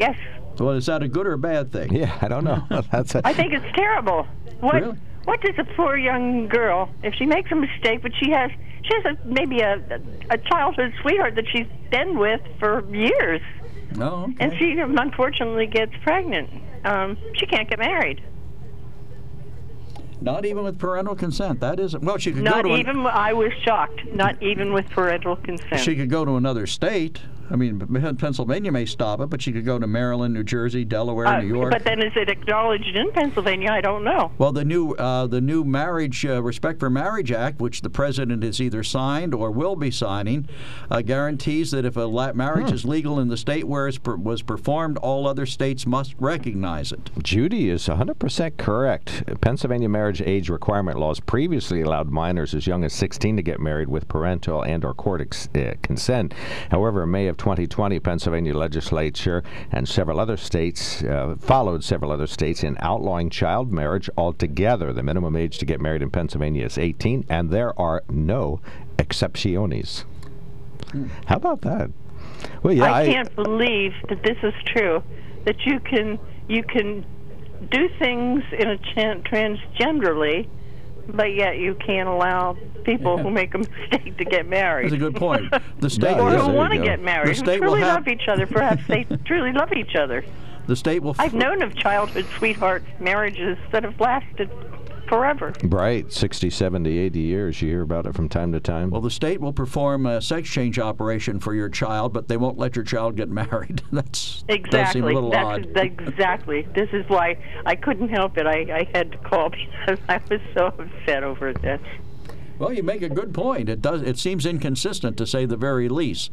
[0.00, 0.16] Yes.
[0.58, 1.94] Well, is that a good or a bad thing?
[1.94, 2.66] Yeah, I don't know.
[2.90, 4.26] That's a, I think it's terrible.
[4.60, 4.96] What Really?
[5.24, 8.50] what does a poor young girl if she makes a mistake but she has
[8.82, 13.40] she has a, maybe a a childhood sweetheart that she's been with for years
[13.96, 14.24] No.
[14.24, 14.36] Okay.
[14.40, 16.50] and she unfortunately gets pregnant.
[16.84, 18.22] Um, she can't get married.
[20.20, 21.60] Not even with parental consent.
[21.60, 22.02] That isn't.
[22.02, 22.74] Well, she could Not go to.
[22.74, 24.02] an- even I was shocked.
[24.14, 25.80] Not even with parental consent.
[25.80, 27.20] she could go to another state.
[27.50, 27.80] I mean,
[28.18, 31.46] Pennsylvania may stop it, but she could go to Maryland, New Jersey, Delaware, Uh, New
[31.46, 31.72] York.
[31.72, 33.70] But then is it acknowledged in Pennsylvania?
[33.70, 34.32] I don't know.
[34.36, 38.42] Well, the new uh, the new Marriage uh, Respect for Marriage Act, which the president
[38.42, 40.46] has either signed or will be signing,
[40.90, 44.16] uh, guarantees that if a la- marriage is legal in the state where it per-
[44.16, 47.08] was performed, all other states must recognize it.
[47.22, 49.22] Judy is 100% correct.
[49.40, 53.88] Pennsylvania marriage age requirement laws previously allowed minors as young as 16 to get married
[53.88, 56.34] with parental and or court ex- uh, consent.
[56.70, 62.26] However, in May of 2020, Pennsylvania legislature and several other states uh, followed several other
[62.26, 64.92] states in outlawing child marriage altogether.
[64.92, 68.60] The minimum age to get married in Pennsylvania is 18, and there are no
[68.96, 70.04] excepciones.
[71.26, 71.90] How about that?
[72.62, 75.02] Well, yeah, I can't believe that this is true.
[75.44, 76.18] That you can
[76.48, 77.04] you can
[77.70, 80.48] do things in a chan- transgenderly,
[81.08, 84.84] but yet you can't allow people who make a mistake to get married.
[84.86, 85.52] That's a good point.
[85.80, 88.28] The state, or Yeah, who want to get married, The who truly have- love each
[88.28, 88.46] other.
[88.46, 90.24] Perhaps they truly love each other.
[90.66, 91.14] the state will.
[91.18, 94.50] I've known of childhood sweetheart marriages that have lasted
[95.08, 95.52] forever.
[95.64, 97.62] Right, 60, 70, 80 years.
[97.62, 98.90] You hear about it from time to time.
[98.90, 102.58] Well, the state will perform a sex change operation for your child, but they won't
[102.58, 103.82] let your child get married.
[103.92, 105.14] That's does seem a Exactly.
[105.14, 105.76] little That's odd.
[105.76, 106.68] exactly.
[106.74, 108.46] This is why I couldn't help it.
[108.46, 109.50] I, I had to call
[109.86, 111.80] because I was so upset over this.
[112.58, 113.68] Well, you make a good point.
[113.68, 114.02] It does.
[114.02, 116.32] It seems inconsistent to say the very least.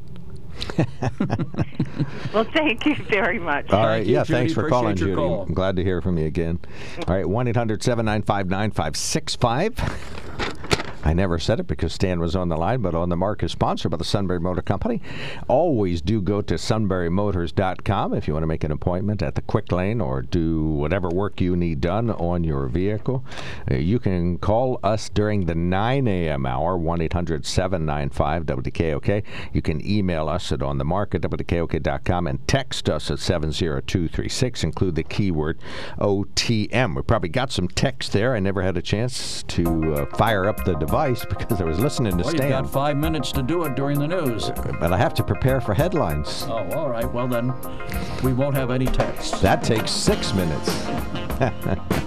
[2.33, 3.69] Well, thank you very much.
[3.71, 4.05] All right.
[4.05, 4.39] you, Yeah, Judy.
[4.39, 5.15] thanks for calling, your Judy.
[5.15, 5.43] call.
[5.43, 6.59] I'm glad to hear from you again.
[7.07, 10.21] All right, 1 800 795 9565.
[11.05, 13.51] I never said it because Stan was on the line, but on the mark is
[13.51, 15.03] sponsored by the Sunbury Motor Company.
[15.47, 19.71] Always do go to sunburymotors.com if you want to make an appointment at the quick
[19.71, 23.23] lane or do whatever work you need done on your vehicle.
[23.69, 26.47] Uh, you can call us during the 9 a.m.
[26.47, 29.23] hour, 1 800 795 WKOK.
[29.53, 34.63] You can email us at on the mark at WKOK.com and text us at 70236.
[34.63, 35.59] Include the keyword
[35.99, 36.95] OTM.
[36.95, 38.35] We probably got some text there.
[38.35, 42.17] I never had a chance to uh, fire up the device because I was listening
[42.17, 44.49] to Well, you've got five minutes to do it during the news.
[44.79, 46.45] But I have to prepare for headlines.
[46.47, 47.11] Oh, all right.
[47.11, 47.53] Well, then
[48.23, 49.41] we won't have any texts.
[49.41, 50.85] That takes six minutes.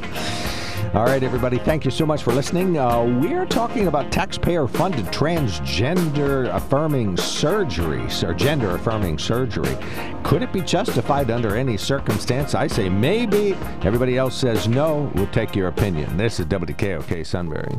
[0.94, 2.78] All right, everybody, thank you so much for listening.
[2.78, 9.76] Uh, we're talking about taxpayer funded transgender affirming surgery, or gender affirming surgery.
[10.24, 12.54] Could it be justified under any circumstance?
[12.54, 13.52] I say maybe.
[13.82, 15.12] Everybody else says no.
[15.14, 16.16] We'll take your opinion.
[16.16, 17.78] This is WKOK Sunbury.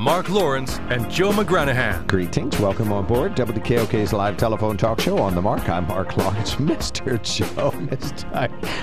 [0.00, 2.06] Mark Lawrence and Joe McGranahan.
[2.06, 2.58] Greetings.
[2.58, 5.68] Welcome on board WKOK's live telephone talk show on the mark.
[5.68, 6.54] I'm Mark Lawrence.
[6.56, 7.20] Mr.
[7.22, 8.24] Joe is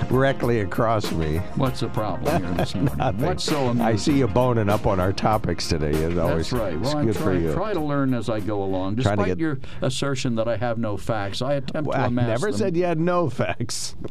[0.09, 1.37] directly across me.
[1.55, 2.95] What's the problem here this morning?
[2.97, 3.25] Nothing.
[3.25, 3.81] What's so amusing?
[3.81, 5.89] I see you boning up on our topics today.
[6.03, 6.73] As always, That's right.
[6.79, 7.53] Well, it's I'm good for trying you.
[7.53, 8.95] try to learn as I go along.
[8.95, 12.51] Despite get- your assertion that I have no facts, I attempt Well, to I never
[12.51, 12.57] them.
[12.59, 13.95] said you had no facts.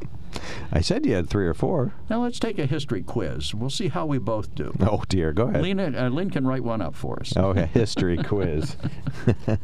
[0.72, 1.92] I said you had three or four.
[2.11, 3.55] Now let's take a history quiz.
[3.55, 4.75] We'll see how we both do.
[4.88, 5.62] Oh dear, go ahead.
[5.62, 7.33] Lena, uh, Lynn can write one up for us.
[7.37, 8.77] Oh, a history quiz.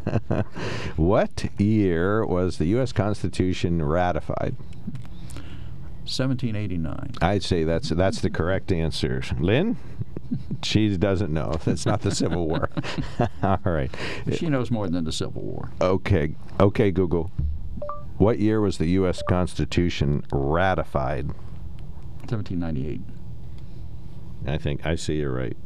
[0.96, 2.92] what year was the U.S.
[2.92, 4.56] Constitution ratified?
[6.04, 7.12] 1789.
[7.22, 9.22] I'd say that's that's the correct answer.
[9.38, 9.76] Lynn,
[10.62, 11.52] she doesn't know.
[11.64, 12.68] That's not the Civil War.
[13.42, 13.90] All right.
[14.32, 15.70] She knows more than the Civil War.
[15.80, 16.34] Okay.
[16.58, 17.30] Okay, Google.
[18.18, 19.22] What year was the U.S.
[19.22, 21.28] Constitution ratified?
[22.28, 23.00] 1798.
[24.46, 25.56] I think I see you're right.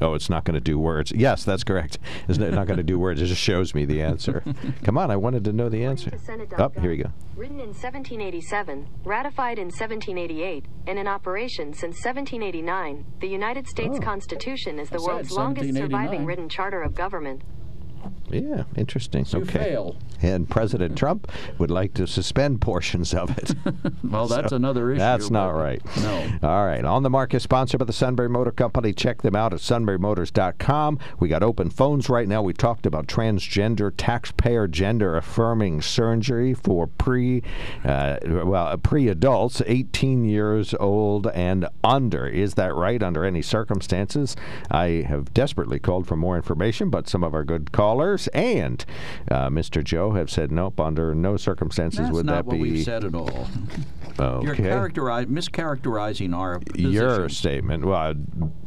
[0.00, 1.10] Oh, it's not going to do words.
[1.10, 1.98] Yes, that's correct.
[2.28, 3.20] It's not going to do words.
[3.20, 4.44] It just shows me the answer.
[4.84, 6.12] Come on, I wanted to know the answer.
[6.56, 7.10] Up oh, here you go.
[7.34, 14.00] Written in 1787, ratified in 1788, and in operation since 1789, the United States Oh.
[14.00, 17.42] Constitution is the I world's longest surviving written charter of government.
[18.30, 19.24] Yeah, interesting.
[19.30, 19.58] You okay.
[19.58, 19.96] fail.
[20.20, 23.54] And President Trump would like to suspend portions of it.
[24.02, 24.98] Well, that's So, another issue.
[24.98, 25.82] That's not right.
[26.00, 26.38] No.
[26.42, 26.84] All right.
[26.84, 28.92] On the Mark is sponsored by the Sunbury Motor Company.
[28.92, 30.98] Check them out at sunburymotors.com.
[31.20, 32.42] We got open phones right now.
[32.42, 37.42] We talked about transgender taxpayer gender affirming surgery for pre
[37.84, 42.26] uh, well pre adults 18 years old and under.
[42.26, 44.36] Is that right under any circumstances?
[44.70, 47.72] I have desperately called for more information, but some of our good
[48.28, 48.84] and
[49.30, 49.82] uh, Mr.
[49.82, 53.04] Joe have said nope under no circumstances That's would not that what be we've said
[53.04, 53.48] at all.
[54.20, 54.44] Okay.
[54.44, 54.62] You're okay.
[54.64, 57.84] characteri- mischaracterizing our Your statement.
[57.84, 58.14] Well,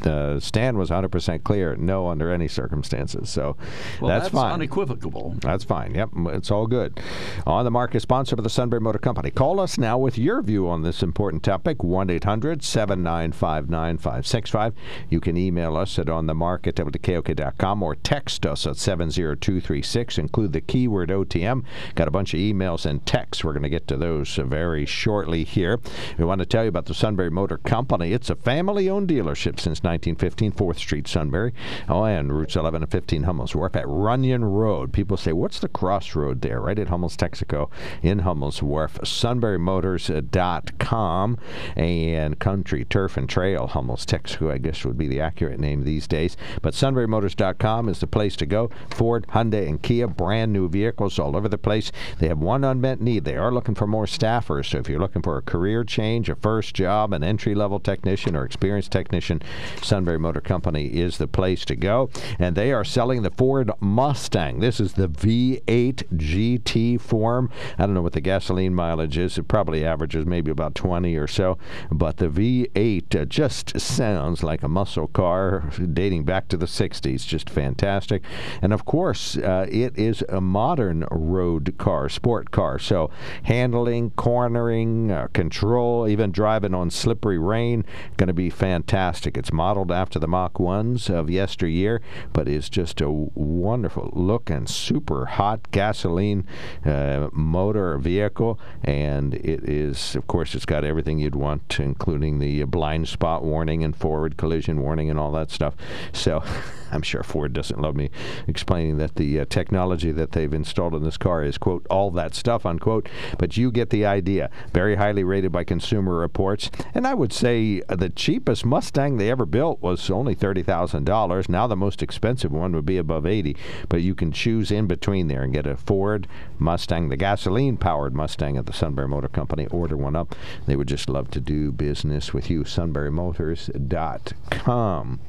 [0.05, 1.75] uh, Stan was 100% clear.
[1.75, 3.29] No, under any circumstances.
[3.29, 3.57] So
[3.99, 4.53] Well, that's, that's fine.
[4.53, 5.35] unequivocal.
[5.41, 5.93] That's fine.
[5.93, 6.99] Yep, it's all good.
[7.45, 9.29] On the market, sponsored by the Sunbury Motor Company.
[9.29, 11.83] Call us now with your view on this important topic.
[11.83, 14.73] 1 800 795 9565.
[15.09, 18.77] You can email us at onthemark at WKOK.com or text us at
[19.11, 20.17] 70236.
[20.17, 21.63] Include the keyword OTM.
[21.95, 23.43] Got a bunch of emails and texts.
[23.43, 25.43] We're going to get to those uh, very shortly.
[25.43, 25.79] Here.
[26.17, 28.13] We want to tell you about the Sunbury Motor Company.
[28.13, 31.53] It's a family-owned dealership since 1915, 4th Street, Sunbury.
[31.89, 34.93] Oh, and routes 11 and 15 Hummels Wharf at Runyon Road.
[34.93, 36.61] People say, what's the crossroad there?
[36.61, 37.69] Right at Hummels, Texaco
[38.01, 38.99] in Hummels Wharf.
[39.03, 41.37] SunburyMotors.com
[41.75, 46.07] and Country Turf and Trail Hummels, Texaco, I guess would be the accurate name these
[46.07, 46.37] days.
[46.61, 48.69] But SunburyMotors.com is the place to go.
[49.01, 51.91] Ford, Hyundai, and Kia, brand new vehicles all over the place.
[52.19, 53.25] They have one unmet need.
[53.25, 54.67] They are looking for more staffers.
[54.67, 58.35] So if you're looking for a career change, a first job, an entry level technician,
[58.35, 59.41] or experienced technician,
[59.81, 62.11] Sunbury Motor Company is the place to go.
[62.37, 64.59] And they are selling the Ford Mustang.
[64.59, 67.49] This is the V8 GT form.
[67.79, 69.35] I don't know what the gasoline mileage is.
[69.35, 71.57] It probably averages maybe about 20 or so.
[71.91, 77.25] But the V8 uh, just sounds like a muscle car dating back to the 60s.
[77.25, 78.21] Just fantastic.
[78.61, 82.77] And of course, uh, it is a modern road car, sport car.
[82.77, 83.09] So
[83.43, 87.85] handling, cornering, uh, control, even driving on slippery rain,
[88.17, 89.37] going to be fantastic.
[89.37, 92.01] It's modeled after the Mach 1s of yesteryear,
[92.33, 96.45] but is just a wonderful look and super hot gasoline
[96.85, 98.59] uh, motor vehicle.
[98.83, 103.83] And it is, of course, it's got everything you'd want, including the blind spot warning
[103.83, 105.75] and forward collision warning and all that stuff.
[106.11, 106.43] So
[106.91, 108.09] I'm sure Ford doesn't love me
[108.47, 112.35] explaining that the uh, technology that they've installed in this car is, quote, all that
[112.35, 113.09] stuff, unquote.
[113.37, 114.49] But you get the idea.
[114.73, 116.69] Very highly rated by Consumer Reports.
[116.93, 121.49] And I would say the cheapest Mustang they ever built was only $30,000.
[121.49, 123.55] Now the most expensive one would be above 80
[123.89, 126.27] But you can choose in between there and get a Ford
[126.59, 129.67] Mustang, the gasoline powered Mustang at the Sunbury Motor Company.
[129.67, 130.35] Order one up.
[130.67, 132.63] They would just love to do business with you.
[132.63, 135.19] SunburyMotors.com.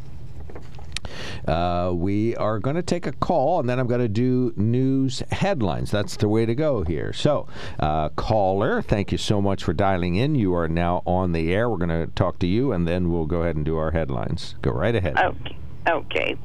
[1.47, 5.23] Uh, we are going to take a call, and then I'm going to do news
[5.31, 5.91] headlines.
[5.91, 7.13] That's the way to go here.
[7.13, 7.47] So,
[7.79, 10.35] uh, caller, thank you so much for dialing in.
[10.35, 11.69] You are now on the air.
[11.69, 14.55] We're going to talk to you, and then we'll go ahead and do our headlines.
[14.63, 15.19] Go right ahead.
[15.19, 15.57] Okay.
[15.89, 16.37] Okay.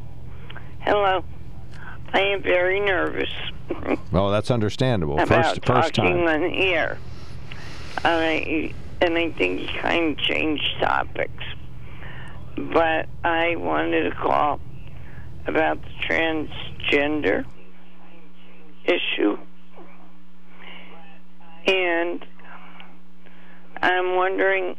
[0.79, 1.23] Hello.
[2.13, 3.29] I am very nervous.
[4.13, 5.19] oh, that's understandable.
[5.19, 6.43] About first, first talking time.
[6.43, 6.97] on here.
[8.03, 11.43] I and I think you kind of changed topics
[12.57, 14.59] but I wanted to call
[15.45, 17.45] about the transgender
[18.85, 19.37] issue.
[21.67, 22.25] And
[23.81, 24.75] I'm wondering,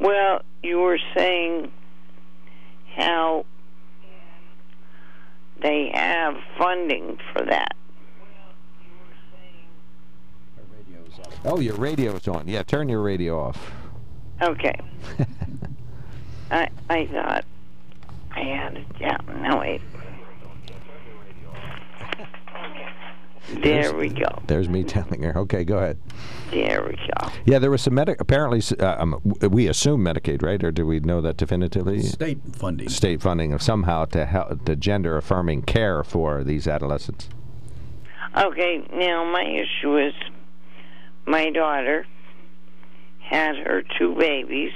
[0.00, 1.70] well, you were saying
[2.96, 3.46] how
[5.62, 7.74] they have funding for that.
[11.44, 12.48] Oh, your radio's on.
[12.48, 13.72] Yeah, turn your radio off.
[14.42, 14.78] Okay.
[16.50, 17.44] I I thought
[18.34, 19.42] I had it down.
[19.42, 19.80] No wait.
[23.48, 24.42] There There's- we go.
[24.48, 25.38] There's me telling her.
[25.38, 25.98] Okay, go ahead.
[26.50, 27.30] There we go.
[27.44, 28.20] Yeah, there was some medic.
[28.20, 30.62] Apparently, uh, um, we assume Medicaid, right?
[30.64, 32.02] Or do we know that definitively?
[32.02, 32.88] State funding.
[32.88, 37.28] State funding of somehow to help the gender affirming care for these adolescents.
[38.36, 40.14] Okay, now my issue is
[41.24, 42.04] my daughter
[43.20, 44.72] had her two babies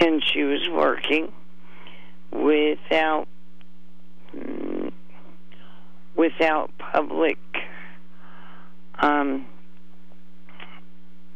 [0.00, 1.32] and she was working
[2.30, 3.26] without
[4.34, 4.92] mm,
[6.16, 7.38] without public
[8.98, 9.46] um,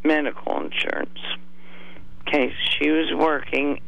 [0.04, 1.18] medical insurance.
[2.22, 3.80] Okay, she was working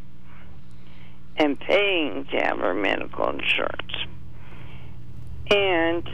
[1.37, 3.93] and paying to have her medical insurance.
[5.51, 6.09] And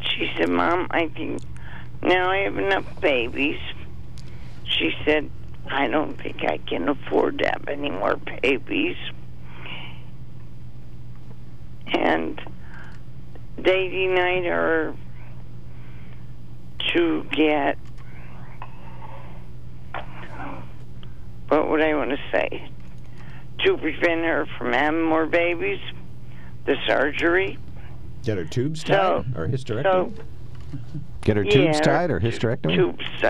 [0.00, 1.42] she said, Mom, I think
[2.02, 3.58] now I have enough babies.
[4.64, 5.30] She said,
[5.70, 8.96] I don't think I can afford to have any more babies.
[11.88, 12.40] And
[13.56, 14.94] they denied her
[16.94, 17.78] to get
[21.48, 22.68] what would I want to say?
[23.64, 25.80] To prevent her from having more babies,
[26.66, 27.58] the surgery.
[28.24, 29.82] Get her tubes So- tied or hysterectomy?
[29.84, 30.12] So
[31.22, 32.74] Get her yeah, tubes tied or hysterectomy?
[32.74, 33.28] tubes ti-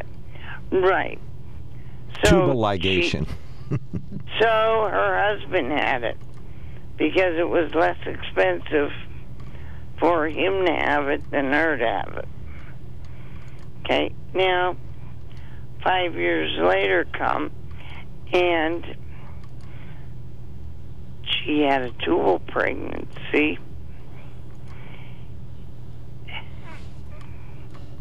[0.76, 1.18] Right.
[2.24, 3.26] So Tubal she- ligation.
[4.40, 6.16] So her husband had it
[6.96, 8.92] because it was less expensive
[9.98, 12.28] for him to have it than her to have it.
[13.80, 14.76] Okay, now
[15.82, 17.50] five years later come
[18.32, 18.86] and
[21.24, 23.58] she had a tubal pregnancy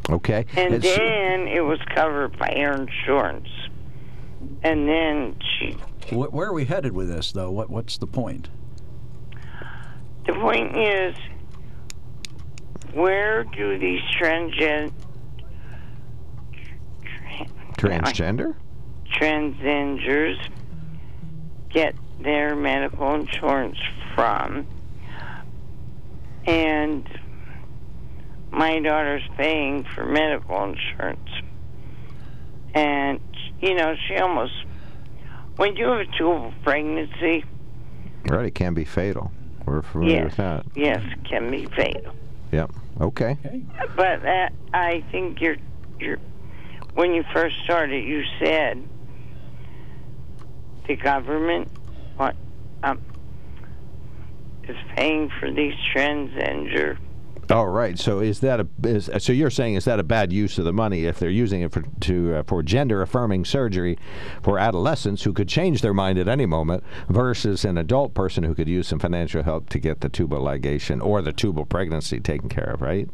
[0.10, 0.46] okay.
[0.56, 3.50] and It's- then it was covered by her insurance.
[4.64, 5.72] And then she
[6.12, 7.52] Where are we headed with this, though?
[7.52, 8.50] What What's the point?
[10.26, 11.16] The point is,
[12.94, 14.92] where do these transgen
[17.78, 18.56] Transgender?
[19.14, 20.38] transgenders
[21.70, 23.78] get their medical insurance
[24.16, 24.68] from.
[26.46, 27.08] And
[28.52, 31.30] my daughter's paying for medical insurance.
[32.74, 33.20] And,
[33.60, 34.54] you know, she almost,
[35.58, 37.44] when you have a tubal pregnancy,
[38.26, 39.32] Right, it can be fatal.
[39.66, 40.66] We're familiar yes, with that.
[40.76, 42.14] yes, can be fatal.
[42.52, 42.72] Yep.
[43.02, 43.38] Okay.
[43.96, 45.58] But that, I think you're,
[46.00, 46.18] you're,
[46.94, 48.84] when you first started, you said
[50.88, 51.70] the government
[52.18, 52.36] what,
[52.84, 53.00] um,
[54.68, 56.98] is paying for these transgender.
[57.50, 57.98] All right.
[57.98, 60.74] So is that a is, so you're saying is that a bad use of the
[60.74, 63.98] money if they're using it for to uh, for gender affirming surgery
[64.44, 68.54] for adolescents who could change their mind at any moment versus an adult person who
[68.54, 72.50] could use some financial help to get the tubal ligation or the tubal pregnancy taken
[72.50, 73.08] care of, right?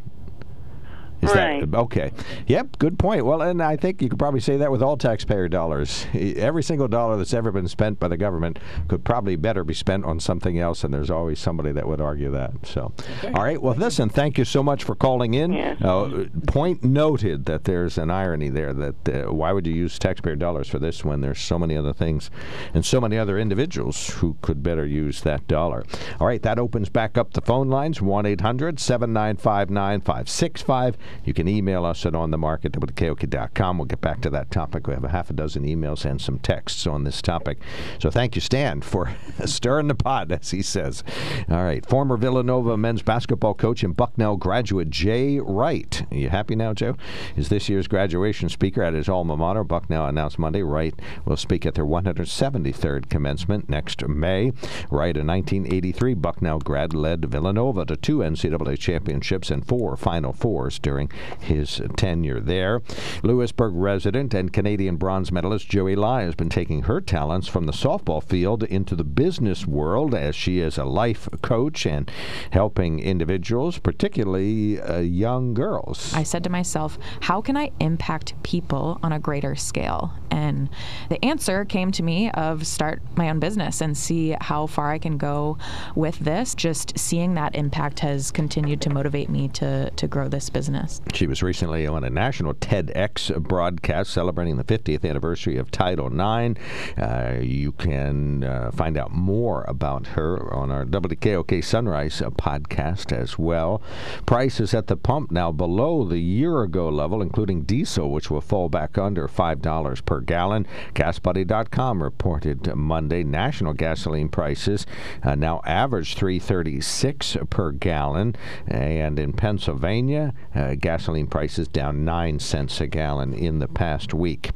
[1.23, 1.69] Is Right.
[1.69, 2.11] that okay?
[2.47, 3.25] Yep, good point.
[3.25, 6.05] Well, and I think you could probably say that with all taxpayer dollars.
[6.13, 10.05] Every single dollar that's ever been spent by the government could probably better be spent
[10.05, 12.51] on something else, and there's always somebody that would argue that.
[12.63, 12.91] So,
[13.25, 13.61] all right.
[13.61, 15.53] Well, listen, thank you so much for calling in.
[15.53, 20.35] Uh, point noted that there's an irony there that uh, why would you use taxpayer
[20.35, 22.29] dollars for this when there's so many other things
[22.73, 25.83] and so many other individuals who could better use that dollar.
[26.19, 30.97] All right, that opens back up the phone lines 1 800 795 9565.
[31.25, 33.77] You can email us at onthemark at wkok.com.
[33.77, 34.87] We'll get back to that topic.
[34.87, 37.59] We have a half a dozen emails and some texts on this topic.
[37.99, 41.03] So thank you, Stan, for stirring the pot, as he says.
[41.49, 46.05] All right, former Villanova men's basketball coach and Bucknell graduate Jay Wright.
[46.11, 46.95] Are you happy now, Joe?
[47.35, 49.63] Is this year's graduation speaker at his alma mater.
[49.63, 50.93] Bucknell announced Monday Wright
[51.25, 54.51] will speak at their 173rd commencement next May.
[54.89, 60.79] Wright, a 1983 Bucknell grad, led Villanova to two NCAA championships and four Final Fours
[60.79, 61.02] during
[61.39, 62.81] his tenure there.
[63.23, 67.71] Lewisburg resident and Canadian bronze medalist Joey Lye has been taking her talents from the
[67.71, 72.11] softball field into the business world as she is a life coach and
[72.51, 76.13] helping individuals, particularly uh, young girls.
[76.13, 80.13] I said to myself, how can I impact people on a greater scale?
[80.31, 80.69] And
[81.09, 84.97] the answer came to me of start my own business and see how far I
[84.97, 85.57] can go
[85.95, 86.55] with this.
[86.55, 90.82] Just seeing that impact has continued to motivate me to, to grow this business.
[91.13, 96.59] She was recently on a national TEDx broadcast celebrating the 50th anniversary of Title IX.
[96.97, 103.37] Uh, you can uh, find out more about her on our WKOK Sunrise podcast as
[103.37, 103.81] well.
[104.25, 108.69] Prices at the pump now below the year ago level, including diesel, which will fall
[108.69, 110.65] back under $5 per gallon.
[110.93, 114.85] GasBuddy.com reported Monday national gasoline prices
[115.23, 118.35] uh, now average 336 per gallon,
[118.67, 124.51] and in Pennsylvania, uh, gasoline prices down 9 cents a gallon in the past week.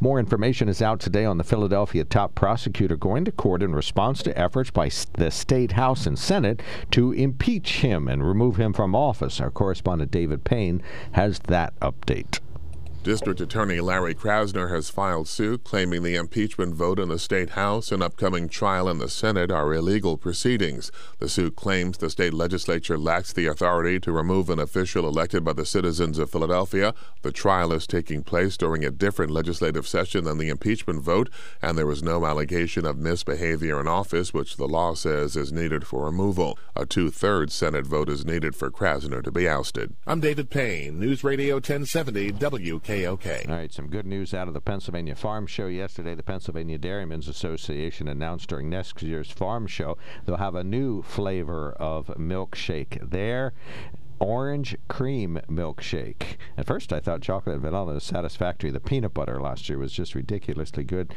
[0.00, 4.22] More information is out today on the Philadelphia top prosecutor going to court in response
[4.22, 8.94] to efforts by the state House and Senate to impeach him and remove him from
[8.94, 9.40] office.
[9.40, 12.40] Our correspondent David Payne has that update.
[13.08, 17.90] District Attorney Larry Krasner has filed suit claiming the impeachment vote in the state house
[17.90, 20.92] and upcoming trial in the Senate are illegal proceedings.
[21.18, 25.54] The suit claims the state legislature lacks the authority to remove an official elected by
[25.54, 26.92] the citizens of Philadelphia.
[27.22, 31.30] The trial is taking place during a different legislative session than the impeachment vote,
[31.62, 35.86] and there was no allegation of misbehavior in office, which the law says is needed
[35.86, 36.58] for removal.
[36.76, 39.94] A two thirds Senate vote is needed for Krasner to be ousted.
[40.06, 42.32] I'm David Payne, News Radio 1070
[43.02, 43.48] WKOK.
[43.48, 46.14] All right, some good news out of the Pennsylvania Farm Show yesterday.
[46.14, 51.72] The Pennsylvania Dairymen's Association announced during next year's farm show they'll have a new flavor
[51.72, 53.52] of milkshake there.
[54.20, 56.36] Orange cream milkshake.
[56.56, 58.70] At first, I thought chocolate and vanilla was satisfactory.
[58.70, 61.14] The peanut butter last year was just ridiculously good.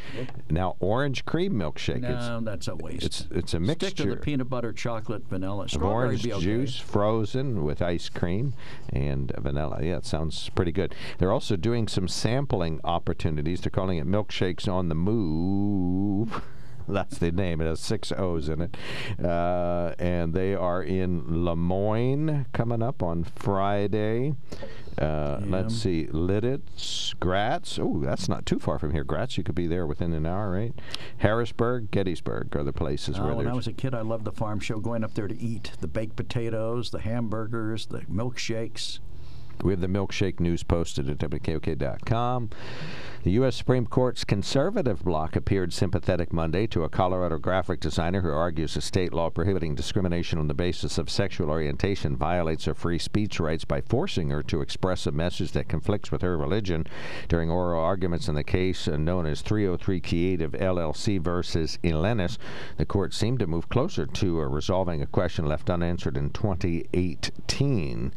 [0.50, 2.02] Now, orange cream milkshake.
[2.02, 3.04] No, that's a waste.
[3.04, 5.68] It's it's a mixture Stick to the peanut butter, chocolate, vanilla.
[5.68, 6.40] Strawberry orange okay.
[6.40, 8.54] juice frozen with ice cream
[8.90, 9.80] and vanilla.
[9.82, 10.94] Yeah, it sounds pretty good.
[11.18, 13.62] They're also doing some sampling opportunities.
[13.62, 16.42] They're calling it milkshakes on the move.
[16.88, 17.62] That's the name.
[17.62, 18.78] It has six O's in it.
[19.24, 24.34] Uh, and they are in Lemoyne coming up on Friday.
[24.98, 26.08] Uh, Let's see.
[26.12, 27.80] Lititz, Gratz.
[27.80, 29.04] Oh, that's not too far from here.
[29.04, 30.74] Gratz, you could be there within an hour, right?
[31.18, 34.32] Harrisburg, Gettysburg are the places Oh, where when I was a kid, I loved the
[34.32, 34.80] farm show.
[34.80, 39.00] Going up there to eat the baked potatoes, the hamburgers, the milkshakes.
[39.64, 42.50] We have the milkshake news posted at WKOK.com.
[43.24, 43.56] The U.S.
[43.56, 48.82] Supreme Court's conservative bloc appeared sympathetic Monday to a Colorado graphic designer who argues a
[48.82, 53.64] state law prohibiting discrimination on the basis of sexual orientation violates her free speech rights
[53.64, 56.88] by forcing her to express a message that conflicts with her religion.
[57.28, 62.40] During oral arguments in the case uh, known as 303 Creative LLC versus Elenis,
[62.78, 68.14] the court seemed to move closer to uh, resolving a question left unanswered in 2018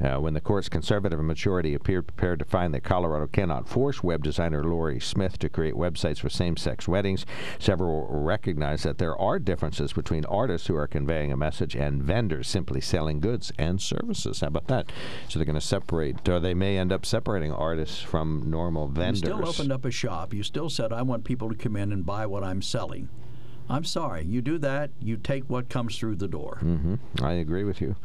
[0.00, 4.24] uh, when the court's conservative majority appeared prepared to find that Colorado cannot force web
[4.46, 7.26] designer Lori Smith to create websites for same sex weddings.
[7.58, 12.46] Several recognize that there are differences between artists who are conveying a message and vendors
[12.46, 14.40] simply selling goods and services.
[14.40, 14.92] How about that?
[15.28, 19.22] So they're going to separate, or they may end up separating artists from normal vendors.
[19.22, 20.32] You still opened up a shop.
[20.32, 23.08] You still said, I want people to come in and buy what I'm selling.
[23.68, 24.24] I'm sorry.
[24.24, 26.58] You do that, you take what comes through the door.
[26.62, 27.24] Mm-hmm.
[27.24, 27.96] I agree with you.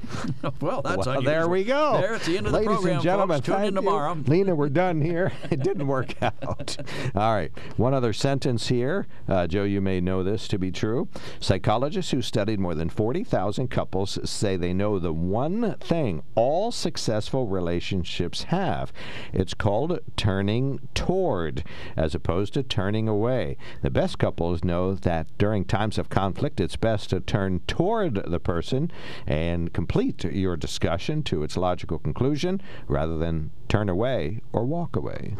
[0.60, 1.98] well, that's well, there we go.
[2.00, 3.46] There's the end of Ladies the program, and gentlemen, folks.
[3.46, 4.14] Tune in tomorrow.
[4.14, 4.24] You.
[4.26, 5.32] Lena, we're done here.
[5.50, 6.76] it didn't work out.
[7.14, 7.52] All right.
[7.76, 9.06] One other sentence here.
[9.28, 11.08] Uh, Joe, you may know this to be true.
[11.38, 17.46] Psychologists who studied more than 40,000 couples say they know the one thing all successful
[17.46, 18.92] relationships have.
[19.32, 21.62] It's called turning toward
[21.96, 23.56] as opposed to turning away.
[23.82, 28.40] The best couples know that during times of conflict, it's best to turn toward the
[28.40, 28.90] person
[29.26, 35.36] and complete your discussion to its logical conclusion rather than turn away or walk away.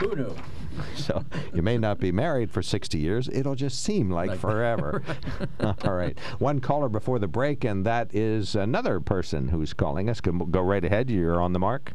[0.00, 0.36] Who knew?
[0.96, 3.28] So you may not be married for 60 years.
[3.32, 5.02] It'll just seem like, like forever.
[5.84, 6.18] All right.
[6.38, 10.20] One caller before the break, and that is another person who's calling us.
[10.20, 11.10] Go, go right ahead.
[11.10, 11.92] You're on the mark.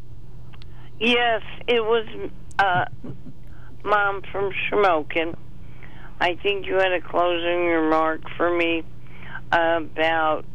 [0.99, 2.05] Yes, it was
[2.59, 2.85] uh,
[3.83, 5.35] Mom from Shamokin.
[6.19, 8.83] I think you had a closing remark for me
[9.51, 10.45] about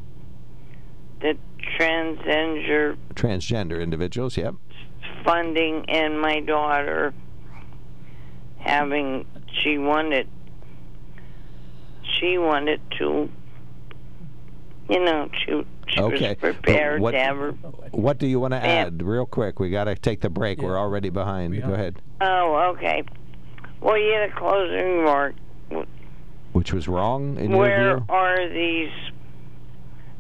[1.21, 1.37] the
[1.79, 4.37] transgender transgender individuals.
[4.37, 4.55] Yep.
[5.25, 7.15] Funding and my daughter
[8.59, 9.27] having
[9.63, 10.29] she wanted
[12.03, 13.29] she wanted to
[14.89, 16.29] you know she she okay.
[16.29, 17.53] was prepared what, to have her.
[17.93, 19.61] What do you want to add, real quick?
[19.61, 20.59] We got to take the break.
[20.59, 20.69] Yeah.
[20.69, 21.61] We're already behind.
[21.63, 22.01] Go ahead.
[22.21, 23.05] Oh, okay.
[23.81, 25.35] Well, you had a closing remark
[26.55, 28.07] which was wrong in Where your view?
[28.09, 28.93] are these?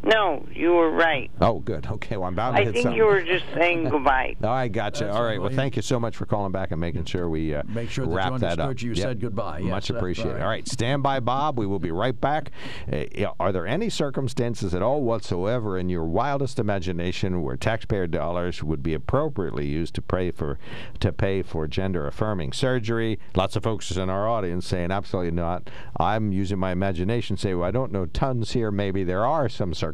[0.05, 1.30] No, you were right.
[1.40, 1.86] Oh, good.
[1.86, 2.98] Okay, well, I'm bound to I hit think something.
[2.98, 4.36] you were just saying goodbye.
[4.38, 5.09] no, I got you.
[5.09, 5.40] All right.
[5.40, 8.05] Well, thank you so much for calling back and making sure we uh, make sure
[8.07, 8.82] that wrap you that up.
[8.82, 8.98] You yep.
[8.98, 9.61] said goodbye.
[9.61, 10.34] Yes, Much appreciated.
[10.34, 10.42] Right.
[10.42, 11.59] All right, stand by, Bob.
[11.59, 12.50] We will be right back.
[12.92, 13.05] Uh,
[13.40, 18.82] are there any circumstances at all whatsoever in your wildest imagination where taxpayer dollars would
[18.82, 20.59] be appropriately used to pay for
[21.00, 23.18] to pay for gender affirming surgery?
[23.34, 25.70] Lots of folks in our audience saying absolutely not.
[25.98, 27.38] I'm using my imagination.
[27.38, 28.70] Say, well, I don't know tons here.
[28.70, 29.93] Maybe there are some circumstances.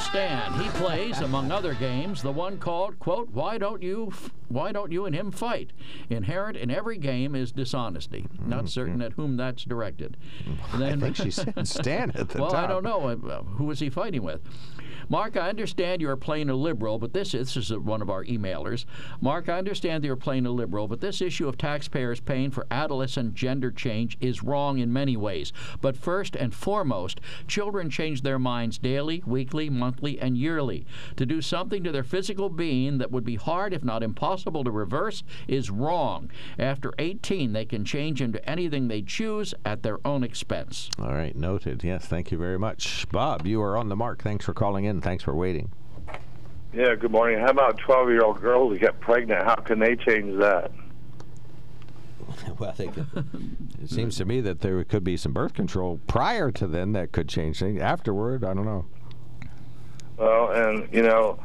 [0.00, 0.52] Stan.
[0.54, 4.12] He plays, among other games, the one called, quote, Why Don't You
[4.48, 5.72] Why Don't You and Him Fight?
[6.08, 8.22] Inherent in every game is dishonesty.
[8.22, 8.48] Mm-hmm.
[8.48, 10.16] Not certain at whom that's directed.
[10.74, 12.52] Then, I think she said Stan at the well, top.
[12.52, 13.28] Well, I don't know.
[13.30, 14.40] Uh, who was he fighting with?
[15.10, 18.84] Mark, I understand you're playing a liberal, but this, this is one of our emailers.
[19.20, 23.34] Mark, I understand you're playing a liberal, but this issue of taxpayers paying for adolescent
[23.34, 25.52] gender change is wrong in many ways.
[25.80, 30.86] But first and foremost, children change their minds daily, weekly, monthly, and yearly.
[31.16, 34.70] To do something to their physical being that would be hard, if not impossible, to
[34.70, 36.30] reverse is wrong.
[36.56, 40.88] After 18, they can change into anything they choose at their own expense.
[41.00, 41.82] All right, noted.
[41.82, 43.08] Yes, thank you very much.
[43.10, 44.22] Bob, you are on the mark.
[44.22, 44.99] Thanks for calling in.
[45.00, 45.70] Thanks for waiting.
[46.72, 47.40] Yeah, good morning.
[47.40, 49.42] How about 12 year old girls who get pregnant?
[49.42, 50.70] How can they change that?
[52.58, 53.06] well, they could,
[53.82, 57.12] it seems to me that there could be some birth control prior to then that
[57.12, 57.80] could change things.
[57.80, 58.86] Afterward, I don't know.
[60.16, 61.40] Well, and you know,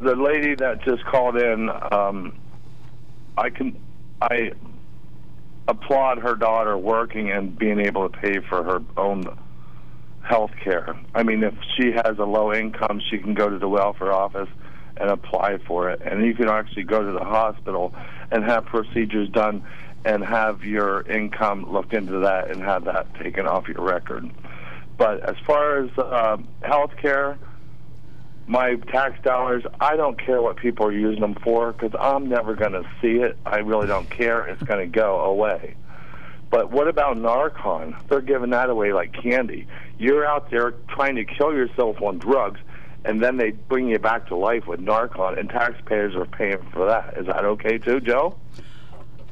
[0.00, 2.38] the lady that just called in, um,
[3.36, 3.80] I can,
[4.20, 4.52] I
[5.66, 9.24] applaud her daughter working and being able to pay for her own
[10.22, 10.96] health care.
[11.14, 14.48] I mean, if she has a low income, she can go to the welfare office
[14.96, 16.00] and apply for it.
[16.04, 17.94] And you can actually go to the hospital
[18.30, 19.64] and have procedures done
[20.04, 24.30] and have your income looked into that and have that taken off your record.
[24.96, 27.38] But as far as uh, health care,
[28.46, 32.54] my tax dollars, I don't care what people are using them for because I'm never
[32.54, 33.38] going to see it.
[33.46, 34.46] I really don't care.
[34.46, 35.76] It's going to go away.
[36.52, 37.96] But what about Narcan?
[38.08, 39.66] They're giving that away like candy.
[39.98, 42.60] You're out there trying to kill yourself on drugs,
[43.06, 46.86] and then they bring you back to life with Narcan, and taxpayers are paying for
[46.86, 47.16] that.
[47.16, 48.36] Is that okay too, Joe?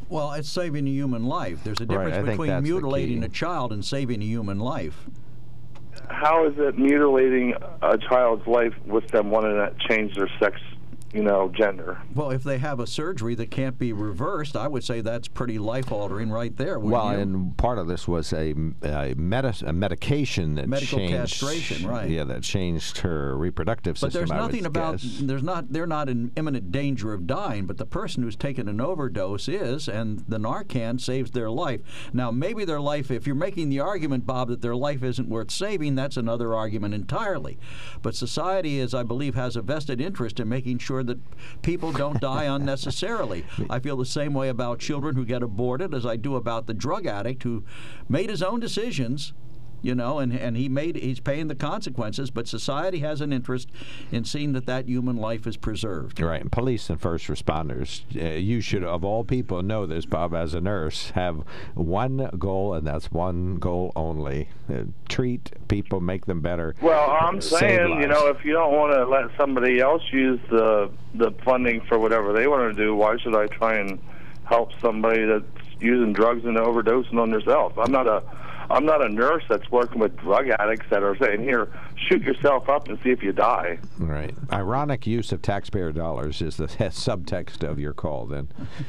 [0.09, 1.63] Well, it's saving a human life.
[1.63, 5.05] There's a difference I think between mutilating a child and saving a human life.
[6.09, 10.59] How is it mutilating a child's life with them wanting to change their sex,
[11.13, 12.01] you know, gender?
[12.15, 15.59] Well, if they have a surgery that can't be reversed, I would say that's pretty
[15.59, 16.79] life altering right there.
[16.79, 17.19] Well, you?
[17.19, 22.09] and part of this was a, a, medi- a medication that Medical changed, castration, right.
[22.09, 24.23] Yeah, that changed her reproductive But system.
[24.23, 25.19] But there's I would nothing about guess.
[25.23, 28.81] there's not they're not in imminent danger of dying, but the person who's taken an
[28.81, 31.81] overdose is, and the Narcan saves their life.
[32.13, 35.51] Now maybe their life, if you're making the argument, Bob, that their life isn't worth
[35.51, 37.59] saving, that's another argument entirely.
[38.03, 41.19] But society, as I believe, has a vested interest in making sure that
[41.63, 43.45] people don't die unnecessarily.
[43.69, 46.75] I feel the same way about children who get aborted as I do about the
[46.75, 47.65] drug addict who
[48.09, 49.33] made his own decisions
[49.83, 52.31] you know, and, and he made he's paying the consequences.
[52.31, 53.69] But society has an interest
[54.11, 56.21] in seeing that that human life is preserved.
[56.21, 60.35] Right, and police and first responders, uh, you should, of all people, know this, Bob,
[60.35, 61.43] as a nurse, have
[61.75, 66.75] one goal, and that's one goal only uh, treat people, make them better.
[66.81, 70.41] Well, I'm save saying, you know, if you don't want to let somebody else use
[70.51, 74.01] the the funding for whatever they want to do, why should I try and
[74.45, 75.45] help somebody that's
[75.81, 77.75] using drugs and overdosing on themselves?
[77.79, 78.23] I'm not a
[78.71, 82.69] I'm not a nurse that's working with drug addicts that are saying, "Here, shoot yourself
[82.69, 84.35] up and see if you die." Right.
[84.53, 88.49] Ironic use of taxpayer dollars is the subtext of your call, then.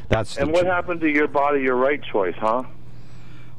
[0.10, 2.64] That's the And what tr- happened to your body, your right choice, huh?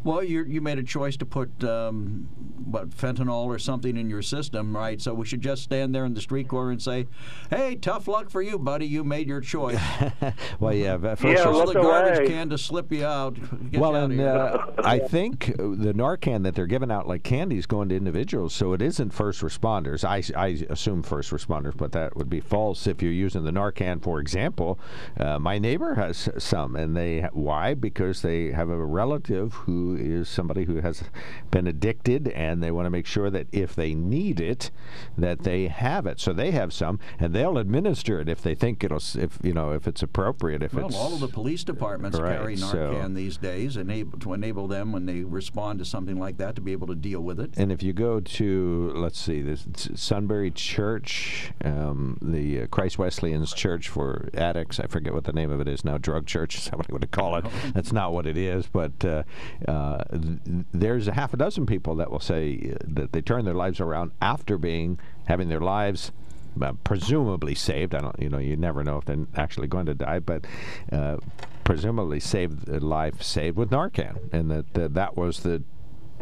[0.05, 2.29] Well, you you made a choice to put um,
[2.65, 5.01] what fentanyl or something in your system, right?
[5.01, 7.07] So we should just stand there in the street corner and say,
[7.51, 8.87] "Hey, tough luck for you, buddy.
[8.87, 9.81] You made your choice."
[10.61, 10.97] well, yeah.
[10.97, 13.35] but First yeah, res- Pull the garbage can to slip you out.
[13.71, 14.29] Get well, you out of and here.
[14.29, 17.97] uh, I think uh, the Narcan that they're giving out like candy is going to
[17.97, 20.05] individuals, so it isn't first responders.
[20.05, 24.03] I, I assume first responders, but that would be false if you're using the Narcan,
[24.03, 24.79] for example.
[25.19, 27.75] Uh, my neighbor has some, and they why?
[27.75, 31.05] Because they have a relative who is somebody who has
[31.51, 34.71] been addicted, and they want to make sure that if they need it,
[35.17, 36.21] that they have it.
[36.21, 39.73] So they have some, and they'll administer it if they think it'll, if you know,
[39.73, 40.63] if it's appropriate.
[40.63, 44.19] If Well, it's all of the police departments Right, carry so- Narcan these days, enable,
[44.21, 47.21] to enable them when they respond to something like that to be able to deal
[47.21, 47.53] with it.
[47.57, 53.53] And if you go to, let's see, this Sunbury Church, um, the uh, Christ Wesleyan's
[53.53, 56.63] Church for addicts, I forget what the name of it is now, drug church, is
[56.63, 57.45] somebody would call it.
[57.75, 59.23] That's not what it is, but uh,
[59.67, 59.73] uh,
[60.11, 63.55] th- there's a half a dozen people that will say uh, that they turn their
[63.55, 66.13] lives around after being, having their lives
[66.61, 67.95] uh, presumably saved.
[67.95, 70.45] I don't, you know, you never know if they're actually going to die, but
[70.91, 71.17] uh,
[71.65, 75.63] presumably saved uh, life saved with Narcan, and that uh, that was the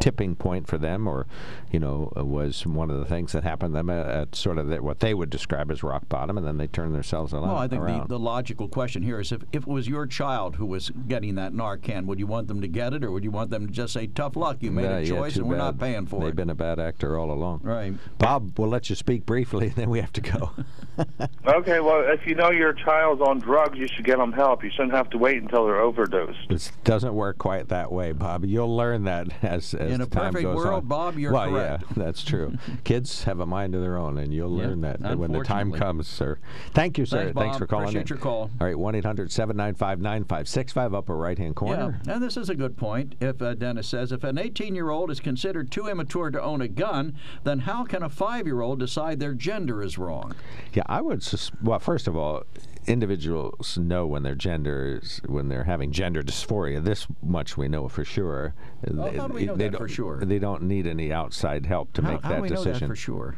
[0.01, 1.27] tipping point for them, or
[1.71, 4.57] you know, uh, was one of the things that happened to them at, at sort
[4.57, 7.43] of the, what they would describe as rock bottom, and then they turned themselves around.
[7.43, 10.57] Well, I think the, the logical question here is if, if it was your child
[10.57, 13.31] who was getting that Narcan, would you want them to get it or would you
[13.31, 15.57] want them to just say, tough luck, you made Yeah, a choice too and we're
[15.57, 16.25] not paying for it?
[16.25, 17.61] They've been a bad actor all along.
[17.63, 17.93] Right.
[18.17, 20.51] Bob, we'll let you speak briefly, and then we have to go.
[21.47, 24.63] Okay, well, if you know your child's on drugs, you should get them help.
[24.63, 26.49] You shouldn't have to wait until they're overdosed.
[26.49, 28.45] It doesn't work quite that way, Bob.
[28.45, 30.87] You'll learn that as, as In a perfect world, on.
[30.87, 31.83] Bob, you're well, correct.
[31.89, 32.57] yeah, that's true.
[32.83, 36.07] Kids have a mind of their own, and you'll learn that when the time comes,
[36.07, 36.39] sir.
[36.73, 37.25] Thank you, sir.
[37.25, 38.07] Thanks, Thanks for calling Appreciate in.
[38.07, 38.49] your call.
[38.59, 41.99] All right, 1 800 795 9565, upper right hand corner.
[42.05, 43.15] Yeah, and this is a good point.
[43.19, 47.15] If uh, Dennis says if an 18-year-old is considered too immature to own a gun,
[47.43, 50.33] then how can a five-year-old decide their gender is wrong?
[50.73, 51.23] Yeah, I would.
[51.23, 52.43] Sus- well, first of all,
[52.87, 56.83] individuals know when their gender is when they're having gender dysphoria.
[56.83, 58.53] This much we know for sure.
[58.87, 60.19] Well, They- how do we know that don't- for sure?
[60.25, 62.63] They don't need any outside help to How- make how that do we know that
[62.65, 62.87] decision.
[62.87, 63.35] for sure?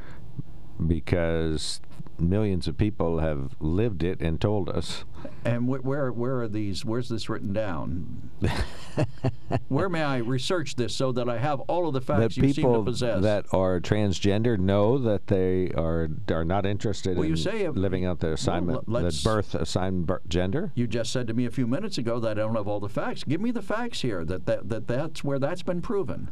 [0.86, 1.82] Because
[2.20, 5.04] millions of people have lived it and told us.
[5.46, 6.84] And wh- where where are these?
[6.86, 8.30] Where's this written down?
[9.68, 12.50] where may I research this so that I have all of the facts you seem
[12.54, 13.22] to people possess?
[13.24, 17.76] that are transgender know that they are are not interested Well, in you say if-
[17.76, 20.72] living out their assignment, Well, the birth assigned gender.
[20.76, 22.90] you just said to me a few minutes ago that I don't have all the
[22.90, 23.24] facts.
[23.24, 24.24] Give me the facts here.
[24.26, 26.30] That that, that that's where that's been proven.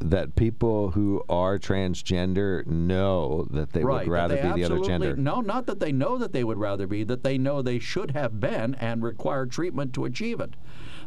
[0.00, 4.06] That people who are transgender know that they right.
[4.06, 5.16] would rather they be the other absolutely- gender.
[5.16, 7.04] No, not that they know that they would rather be.
[7.04, 10.54] That they know they should have been and require treatment to achieve it.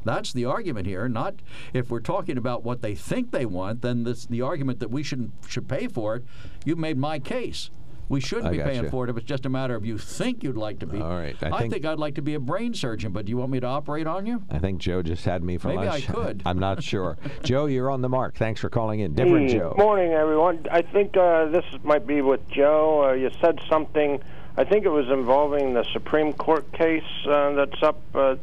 [0.06, 1.08] That's the argument here.
[1.08, 1.36] Not
[1.74, 5.02] if we're talking about what they think they want, then this, the argument that we
[5.02, 6.24] should should pay for it.
[6.66, 7.70] You made my case.
[8.10, 8.90] We shouldn't I be paying you.
[8.90, 11.00] for it if it's just a matter of you think you'd like to be.
[11.00, 13.30] All right, I I, think- think, I'd like to be a brain surgeon, but do
[13.32, 14.44] you want me to operate on you?
[14.52, 16.44] I think Joe just had me for Maybe I could.
[16.46, 17.18] I'm not sure.
[17.44, 18.36] Joe, you're on the mark.
[18.36, 19.14] Thanks for calling in.
[19.14, 19.74] Different Hey, Joe.
[19.78, 20.66] Morning, everyone.
[20.70, 23.10] I think uh, this might be with Joe.
[23.10, 24.22] Uh, you said something.
[24.58, 28.36] I think it was involving the Supreme Court case uh, that's up uh,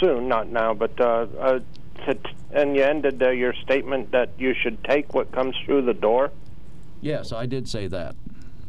[0.00, 1.60] soon, not now, but uh, uh,
[2.06, 2.18] to,
[2.52, 6.30] and you ended uh, your statement that you should take what comes through the door.
[7.00, 8.14] Yes, I did say that.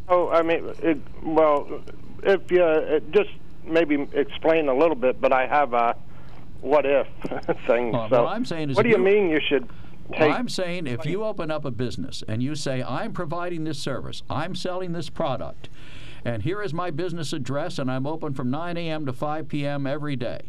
[0.10, 1.82] Oh, I mean, it, well,
[2.24, 3.30] if you uh, just
[3.64, 5.96] maybe explain a little bit, but I have a
[6.62, 7.08] what if
[7.68, 7.92] thing.
[7.92, 9.70] Well, so, what I'm saying is what do you you- mean you should
[10.12, 10.20] take?
[10.20, 13.80] Well, I'm saying if you open up a business and you say, I'm providing this
[13.80, 15.70] service, I'm selling this product,
[16.26, 19.06] and here is my business address, and I'm open from 9 a.m.
[19.06, 19.88] to 5 p.m.
[19.88, 20.42] every day.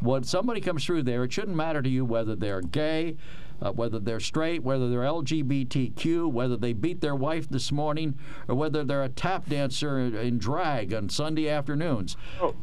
[0.00, 3.16] When somebody comes through there, it shouldn't matter to you whether they're gay,
[3.62, 8.54] uh, whether they're straight, whether they're LGBTQ, whether they beat their wife this morning, or
[8.54, 12.16] whether they're a tap dancer in, in drag on Sunday afternoons.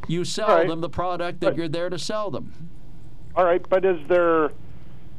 [0.08, 0.68] you sell right.
[0.68, 2.70] them the product that you're there to sell them.
[3.36, 4.52] All right, but is there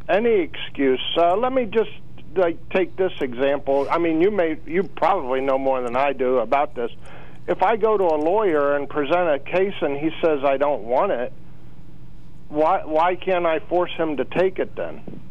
[0.07, 1.01] any excuse?
[1.17, 1.91] Uh, let me just
[2.35, 3.87] like take this example.
[3.89, 6.91] I mean, you may you probably know more than I do about this.
[7.47, 10.83] If I go to a lawyer and present a case and he says I don't
[10.83, 11.33] want it,
[12.49, 15.21] why why can't I force him to take it then?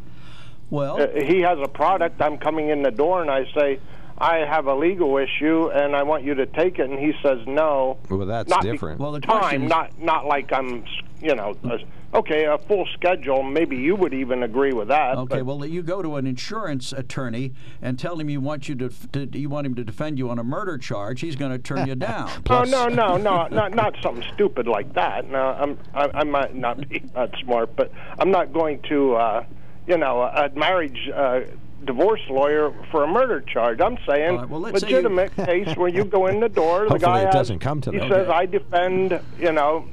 [0.70, 2.20] Well, Uh, he has a product.
[2.20, 3.78] I'm coming in the door and I say.
[4.16, 7.40] I have a legal issue and I want you to take it, and he says
[7.48, 7.98] no.
[8.08, 9.00] Well, that's not be- different.
[9.00, 10.84] Well, the time, not not like I'm,
[11.20, 11.78] you know, uh,
[12.18, 13.42] okay, a full schedule.
[13.42, 15.18] Maybe you would even agree with that.
[15.18, 18.76] Okay, but- well, you go to an insurance attorney and tell him you want you
[18.76, 21.20] to, to you want him to defend you on a murder charge.
[21.20, 22.30] He's going to turn you down.
[22.48, 25.28] Oh no no no not not something stupid like that.
[25.28, 27.90] No, I'm I, I might not be that smart, but
[28.20, 29.44] I'm not going to uh,
[29.86, 31.40] you know a marriage uh,
[31.84, 33.80] divorce lawyer for a murder charge.
[33.80, 36.88] I'm saying right, well, say you- legitimate case where you go in the door.
[36.88, 38.10] the guy it has- doesn't come to He that.
[38.10, 38.28] says.
[38.28, 39.20] I defend.
[39.38, 39.86] You know.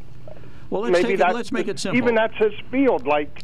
[0.69, 1.97] Well, let's maybe take it- let's make it simple.
[1.97, 3.41] Even that's his field, like.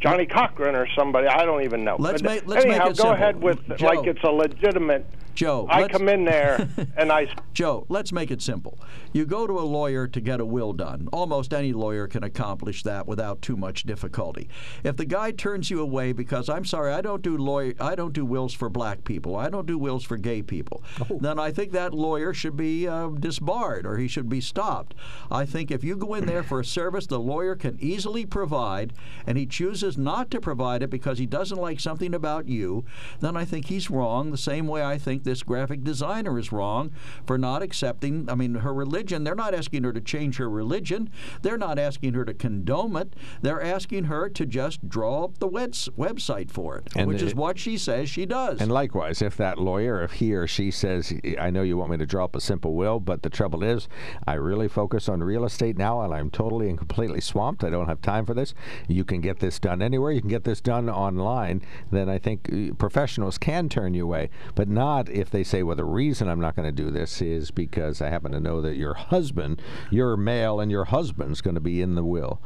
[0.00, 1.96] Johnnie Cochran or somebody, I don't even know.
[1.98, 3.12] Let's But make- let's make anyhow, it go simple.
[3.14, 3.86] ahead with Joe.
[3.86, 5.04] like it's a legitimate.
[5.38, 8.76] Joe, I let's- come in there and I Joe, let's make it simple.
[9.12, 11.08] You go to a lawyer to get a will done.
[11.12, 14.48] Almost any lawyer can accomplish that without too much difficulty.
[14.82, 18.12] If the guy turns you away because I'm sorry, I don't do lawyer, I don't
[18.12, 20.82] do wills for black people, I don't do wills for gay people,
[21.20, 24.96] then I think that lawyer should be uh, disbarred or he should be stopped.
[25.30, 28.92] I think if you go in there for a service the lawyer can easily provide,
[29.24, 32.84] and he chooses not to provide it because he doesn't like something about you,
[33.20, 34.32] then I think he's wrong.
[34.32, 36.90] The same way I think this graphic designer is wrong
[37.26, 38.28] for not accepting.
[38.30, 39.24] I mean, her religion.
[39.24, 41.10] They're not asking her to change her religion.
[41.42, 43.14] They're not asking her to condone it.
[43.42, 47.34] They're asking her to just draw up the webs- website for it, And which is
[47.34, 48.60] what she says she does.
[48.60, 51.98] And likewise, if that lawyer, if he or she says, I know you want me
[51.98, 53.88] to draw up a simple will, but the trouble is,
[54.26, 57.64] I really focus on real estate now and I'm totally and completely swamped.
[57.64, 58.54] I don't have time for this.
[58.88, 60.12] You can get this done anywhere.
[60.12, 61.62] You can get this done online.
[61.90, 65.76] Then I think uh, professionals can turn you away, but not if they say, well,
[65.76, 68.76] the reason I'm not going to do this is because I happen to know that
[68.76, 72.40] your husband, your male, and your husband's going to be in the will.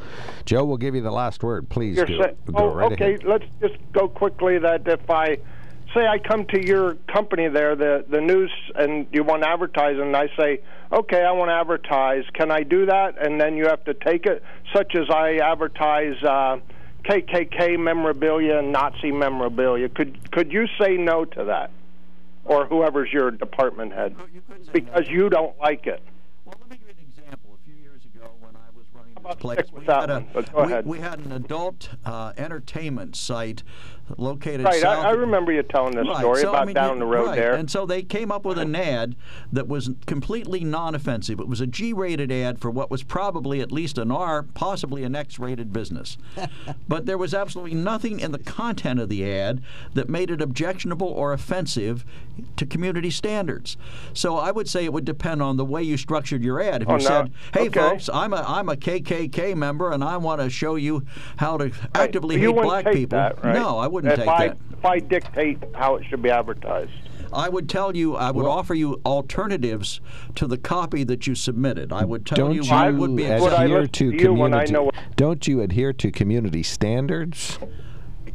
[0.45, 1.69] Joe we'll give you the last word.
[1.69, 2.07] Please do.
[2.07, 3.15] say- go oh, right okay.
[3.15, 3.25] ahead.
[3.25, 4.59] Let's just go quickly.
[4.59, 5.39] That if I
[5.95, 9.99] say I come to your company there, the the news, and you want to advertise,
[9.99, 10.61] and I say,
[10.93, 12.25] okay, I want to advertise.
[12.35, 13.25] Can I do that?
[13.25, 14.43] And then you have to take it,
[14.75, 16.23] such as I advertise.
[16.23, 16.59] Uh,
[17.05, 19.89] KKK memorabilia and Nazi memorabilia.
[19.89, 21.71] Could could you say no to that,
[22.45, 24.15] or whoever's your department head,
[24.73, 26.03] because you don't like it?
[29.39, 29.59] place.
[29.59, 30.17] Stick with We an example.
[30.17, 30.87] a, one, but go we, ahead.
[30.87, 33.63] we had an adult uh, entertainment site
[34.19, 35.05] located Right, south.
[35.05, 37.07] I, I remember you telling this Right, story so, about I mean, down you- the
[37.07, 37.37] road right.
[37.37, 37.55] there.
[37.55, 39.17] And so they came up with an ad
[39.53, 41.41] that was completely non-offensive.
[41.41, 45.15] It was a G-rated ad for what was probably at least an R, possibly an
[45.17, 46.19] X-rated business.
[46.89, 49.63] but there was absolutely nothing in the content of the ad
[49.95, 52.05] that made it objectionable or offensive
[52.57, 53.77] to community standards.
[54.15, 56.83] So I would say it would depend on the way you structured your ad.
[56.83, 57.05] If Oh, you no.
[57.05, 57.81] said, "Hey, Okay.
[57.81, 61.03] folks, I'm a I'm a KKK member and I want to show you
[61.37, 63.55] how to actively you hate wouldn't black take people," that, right?
[63.55, 64.59] no, I wouldn't if take I, that.
[64.73, 66.91] If I dictate how it should be advertised.
[67.33, 70.01] I would tell you, I would offer you alternatives
[70.35, 71.93] to the copy that you submitted.
[71.93, 73.89] I would tell Don't you you what would be adhere acceptable.
[73.89, 74.91] to community?
[75.17, 77.59] Don't you adhere to community standards?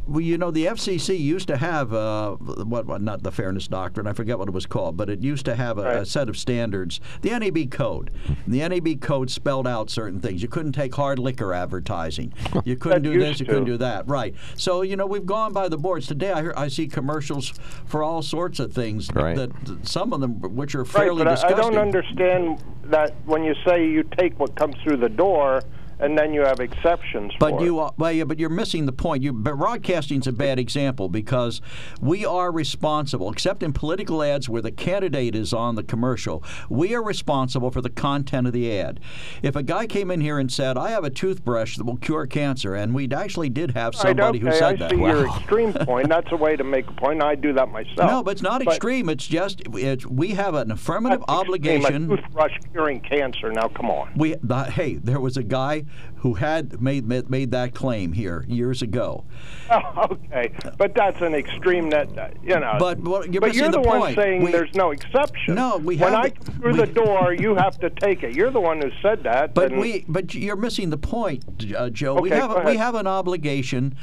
[0.08, 3.02] Well, you know, the FCC used to have uh, what, what?
[3.02, 4.06] Not the Fairness Doctrine.
[4.06, 6.38] I forget what it was called, but it used to have a, a set of
[6.38, 6.98] standards.
[7.20, 8.10] The NAB Code.
[8.46, 10.40] The NAB Code spelled out certain things.
[10.40, 12.32] You couldn't take hard liquor advertising.
[12.64, 13.40] You couldn't do this.
[13.40, 14.08] You couldn't do that.
[14.08, 14.34] Right.
[14.56, 16.32] So you know, we've gone by the boards today.
[16.32, 17.52] I hear, I see commercials
[17.86, 19.08] for all sorts of things.
[19.14, 19.36] Right.
[19.36, 23.14] That, that some of them, which are fairly Right, but I, I don't understand that
[23.26, 25.62] when you say you take what comes through the door
[26.00, 29.22] and then you have exceptions But you, are, well, yeah, but you're missing the point.
[29.22, 31.60] You, but broadcasting's a bad example because
[32.00, 36.42] we are responsible, except in political ads where the candidate is on the commercial.
[36.68, 39.00] We are responsible for the content of the ad.
[39.42, 42.26] If a guy came in here and said, "I have a toothbrush that will cure
[42.26, 44.90] cancer," and we actually did have Right, somebody okay, who said I that.
[44.90, 46.08] see your extreme point.
[46.18, 47.22] That's a way to make a point.
[47.22, 48.10] I do that myself.
[48.10, 49.08] No, but it's not extreme.
[49.08, 52.12] It's just it's, we have an affirmative Extreme, obligation.
[52.12, 53.52] A toothbrush curing cancer.
[53.52, 54.12] Now, come on.
[54.16, 55.84] We the, hey, there was a guy
[56.16, 59.24] who had made made, that claim here years ago.
[59.70, 62.08] Oh, okay, but that's an extreme that
[62.42, 62.76] you know.
[62.78, 64.16] But- but you're but missing you're the the, one point.
[64.16, 65.54] saying We- there's no exception.
[65.54, 68.34] No, we When I come through we- the door, you have to take it.
[68.34, 69.54] You're the one who said that.
[69.54, 71.44] But we, but you're missing the point,
[71.76, 72.20] uh, Joe.
[72.20, 73.94] we have we have an obligation,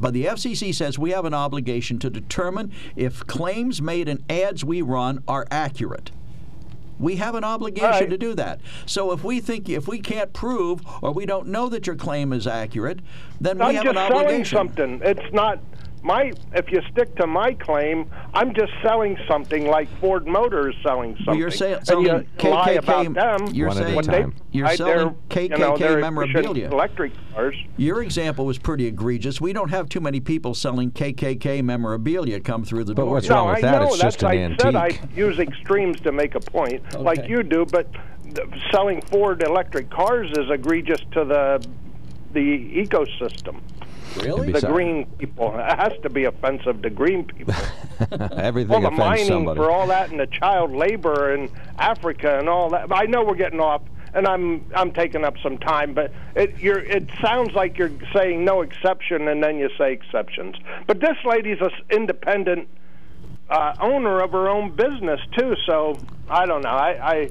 [0.00, 4.64] but the FCC says we have an obligation to determine if claims made in ads
[4.64, 6.10] we run are accurate.
[6.98, 8.10] We have an obligation right.
[8.10, 8.60] to do that.
[8.86, 12.32] So if we think if we can't prove or we don't know that your claim
[12.32, 13.00] is accurate,
[13.40, 14.58] then I'm we have just an selling obligation.
[14.58, 15.00] something.
[15.04, 15.60] It's not
[16.02, 16.32] my.
[16.54, 21.14] If you stick to my claim, I'm just selling something like Ford Motor is selling
[21.16, 21.26] something.
[21.26, 23.54] Well, you're say- and selling you lie KKK about them.
[23.54, 24.30] you're One at a saying- time.
[24.30, 26.70] they you're buy selling their, you know, KKK memorabilia.
[26.70, 27.56] Electric cars.
[27.76, 29.40] Your example was pretty egregious.
[29.40, 33.20] We don't have too many people selling KKK memorabilia come through the door.
[33.28, 33.96] no, I know.
[33.96, 37.66] That's I said I use extremes to make a point, like you do.
[37.66, 37.88] But
[38.72, 41.66] selling Ford electric cars is egregious to the
[42.32, 43.60] the ecosystem.
[44.22, 44.52] Really?
[44.52, 45.54] The green people.
[45.58, 47.54] It has to be offensive to green people.
[48.36, 49.58] Everything well, the offends mining somebody.
[49.58, 52.92] for all that and the child labor in Africa and all that.
[52.92, 53.82] I know we're getting off,
[54.14, 58.44] and I'm I'm taking up some time, but it you're it sounds like you're saying
[58.44, 60.56] no exception, and then you say exceptions.
[60.86, 62.68] But this lady's a s- independent
[63.50, 65.98] uh, owner of her own business too, so
[66.28, 66.70] I don't know.
[66.70, 67.10] I.
[67.12, 67.30] I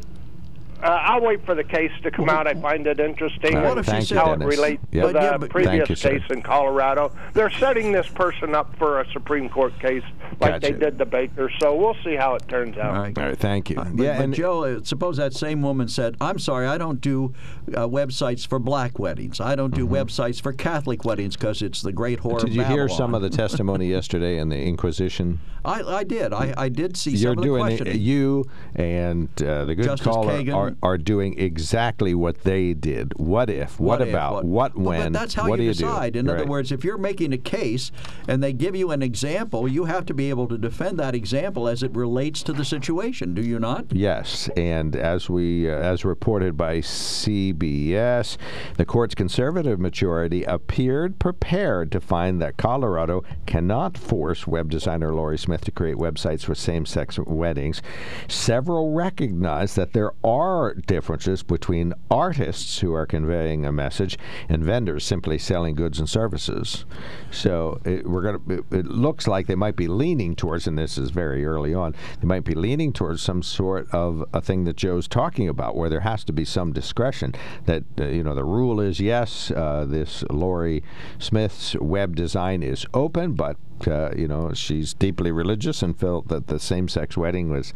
[0.83, 2.47] uh, I'll wait for the case to come out.
[2.47, 4.55] I find it interesting All right, and thank you, how it Dennis.
[4.57, 5.07] relates Yep.
[5.07, 7.11] to the yeah, previous you, case in Colorado.
[7.33, 10.03] They're setting this person up for a Supreme Court case
[10.39, 11.49] like they did the Baker.
[11.61, 12.95] So we'll see how it turns out.
[12.95, 13.17] All right.
[13.17, 13.77] All right, thank you.
[13.77, 17.01] But, yeah, but and Joe, uh, suppose that same woman said, "I'm sorry, I don't
[17.01, 17.33] do
[17.69, 19.39] uh, websites for black weddings.
[19.39, 22.47] I don't do websites for Catholic weddings because it's the great horror." Mm-hmm.
[22.47, 25.39] did you of hear some of the testimony yesterday in the Inquisition?
[25.63, 26.31] I, I did.
[26.31, 28.01] I, I did see You're some of the doing it, questioning.
[28.01, 28.45] you
[28.75, 30.53] and uh, the good Justice caller Kagan.
[30.65, 33.13] Are, are doing exactly what they did.
[33.17, 33.79] What if?
[33.79, 34.45] What, if, about?
[34.45, 35.13] What, Well, when?
[35.13, 36.13] but that's how what you do you decide.
[36.13, 36.19] do?
[36.19, 37.91] In other words, if you're making a case
[38.27, 41.67] and they give you an example, you have to be able to defend that example
[41.67, 43.33] as it relates to the situation.
[43.33, 43.91] Do you not?
[43.91, 48.37] Yes, and as we uh, as reported by CBS,
[48.77, 55.37] the court's conservative majority appeared prepared to find that Colorado cannot force web designer Lori
[55.37, 57.81] Smith to create websites for same-sex weddings.
[58.27, 60.11] Several recognize that there
[60.55, 64.17] are differences between artists who are conveying a message
[64.49, 66.85] and vendors simply selling goods and services.
[67.31, 68.53] So it, we're going to.
[68.53, 71.95] It, it looks like they might be leaning towards, and this is very early on.
[72.19, 75.89] They might be leaning towards some sort of a thing that Joe's talking about, where
[75.89, 77.33] there has to be some discretion.
[77.65, 80.83] That uh, you know, the rule is yes, uh, this Lori
[81.19, 86.47] Smith's web design is open, but uh, you know, she's deeply religious and felt that
[86.47, 87.73] the same-sex wedding was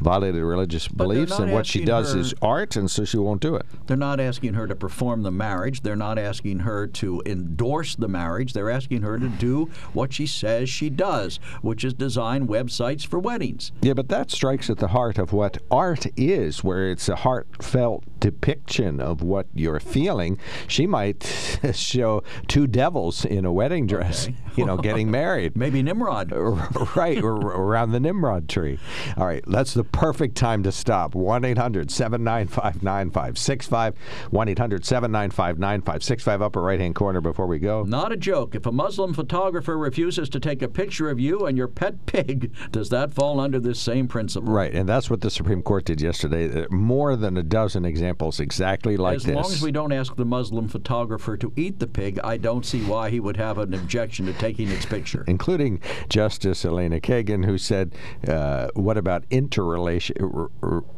[0.00, 3.40] violated religious they're beliefs, and what she does her- is art, and so she won't
[3.40, 3.66] do it.
[3.86, 5.82] They're not asking her to perform the marriage.
[5.82, 8.52] They're not asking her to endorse the marriage.
[8.52, 13.18] They're asking her to do what she says she does, which is design websites for
[13.18, 13.72] weddings.
[13.80, 18.04] Yeah, but that strikes at the heart of what art is, where it's a heartfelt
[18.20, 20.38] depiction of what you're feeling.
[20.66, 21.22] She might
[21.72, 25.51] show two devils in a wedding dress, you know, getting married.
[25.52, 25.56] Right.
[25.56, 26.32] Maybe Nimrod.
[26.96, 28.78] right, around the Nimrod tree.
[29.16, 31.14] All right, that's the perfect time to stop.
[31.14, 33.94] 1 800 795 9565.
[34.30, 37.84] 1 800 795 9565, upper right hand corner before we go.
[37.84, 38.54] Not a joke.
[38.54, 42.52] If a Muslim photographer refuses to take a picture of you and your pet pig,
[42.70, 44.52] does that fall under this same principle?
[44.52, 46.62] Right, and that's what the Supreme Court did yesterday.
[46.62, 49.36] Uh, More than a dozen examples exactly like as this.
[49.36, 52.64] As long as we don't ask the Muslim photographer to eat the pig, I don't
[52.64, 55.24] see why he would have an objection to taking its picture.
[55.32, 55.80] Including
[56.10, 57.94] Justice Elena Kagan, who said,
[58.28, 60.14] uh, "What about interrelation,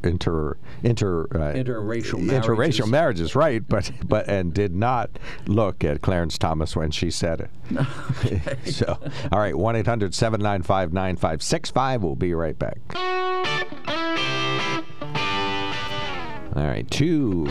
[0.02, 2.90] inter, inter, uh, Interracial interracial marriages.
[2.90, 5.10] marriages?" Right, but but and did not
[5.46, 7.50] look at Clarence Thomas when she said it.
[8.72, 8.98] so,
[9.30, 12.78] all right, one 795 9565 We'll be right back.
[16.56, 17.48] All right, two.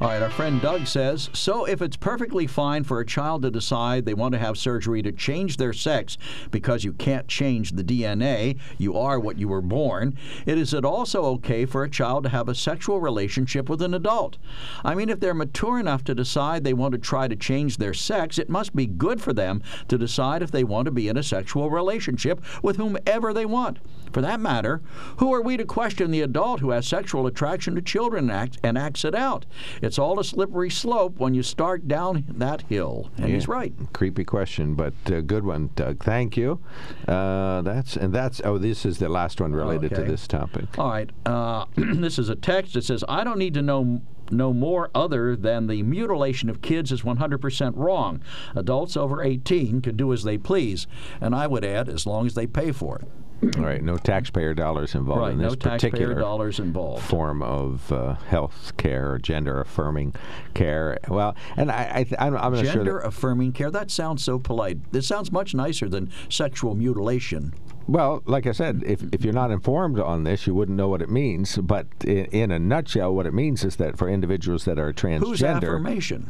[0.00, 3.50] All right, our friend Doug says So, if it's perfectly fine for a child to
[3.50, 6.18] decide they want to have surgery to change their sex
[6.50, 10.84] because you can't change the DNA, you are what you were born, it is it
[10.84, 14.36] also okay for a child to have a sexual relationship with an adult?
[14.84, 17.94] I mean, if they're mature enough to decide they want to try to change their
[17.94, 21.16] sex, it must be good for them to decide if they want to be in
[21.16, 23.78] a sexual relationship with whomever they want.
[24.12, 24.80] For that matter,
[25.18, 28.58] who are we to question the adult who has sexual attraction to children and, act,
[28.62, 29.44] and acts it out?
[29.84, 33.10] It's all a slippery slope when you start down that hill.
[33.16, 33.72] And he's right.
[33.92, 36.02] Creepy question, but uh, good one, Doug.
[36.02, 36.60] Thank you.
[37.06, 38.40] Uh, that's and that's.
[38.44, 40.78] Oh, this is the last one related to this topic.
[40.78, 41.10] All right.
[41.26, 45.36] Uh, this is a text that says, I don't need to know no more other
[45.36, 48.22] than the mutilation of kids is 100% wrong.
[48.54, 50.86] Adults over 18 can do as they please.
[51.20, 53.08] And I would add, as long as they pay for it.
[53.56, 57.02] All right, no taxpayer dollars involved Right, in no this taxpayer particular dollars involved.
[57.04, 60.14] form of uh, health care or gender affirming
[60.54, 60.98] care.
[61.08, 62.74] Well, and I, I I'm, I'm not sure.
[62.74, 64.92] Gender affirming care, that sounds so polite.
[64.92, 67.52] This sounds much nicer than sexual mutilation.
[67.86, 71.02] well, like I said, if if you're not informed on this, you wouldn't know what
[71.02, 71.56] it means.
[71.58, 75.20] But in, in a nutshell, what it means is that for individuals that are transgender,
[75.26, 76.28] Whose affirmation?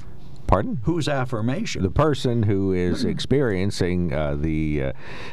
[0.55, 0.81] Pardon?
[0.85, 1.83] Whose affirmation?
[1.83, 4.93] The person who is experiencing uh, the uh,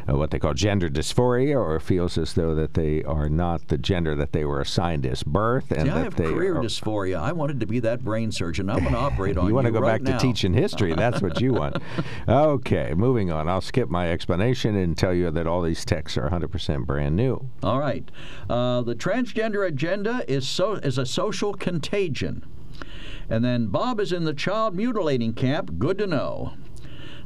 [0.09, 3.77] uh, what they call gender dysphoria, or feels as though that they are not the
[3.77, 6.63] gender that they were assigned as birth, and See, that I have they career are,
[6.63, 7.19] dysphoria.
[7.19, 8.67] I wanted to be that brain surgeon.
[8.67, 9.49] I'm going to operate on you.
[9.49, 10.17] you want to go right back now.
[10.17, 10.95] to teaching history.
[10.95, 11.77] That's what you want.
[12.27, 13.47] Okay, moving on.
[13.49, 17.49] I'll skip my explanation and tell you that all these texts are 100% brand new.
[17.61, 18.09] All right.
[18.49, 22.43] Uh, the transgender agenda is so is a social contagion.
[23.31, 25.79] And then Bob is in the child mutilating camp.
[25.79, 26.53] Good to know.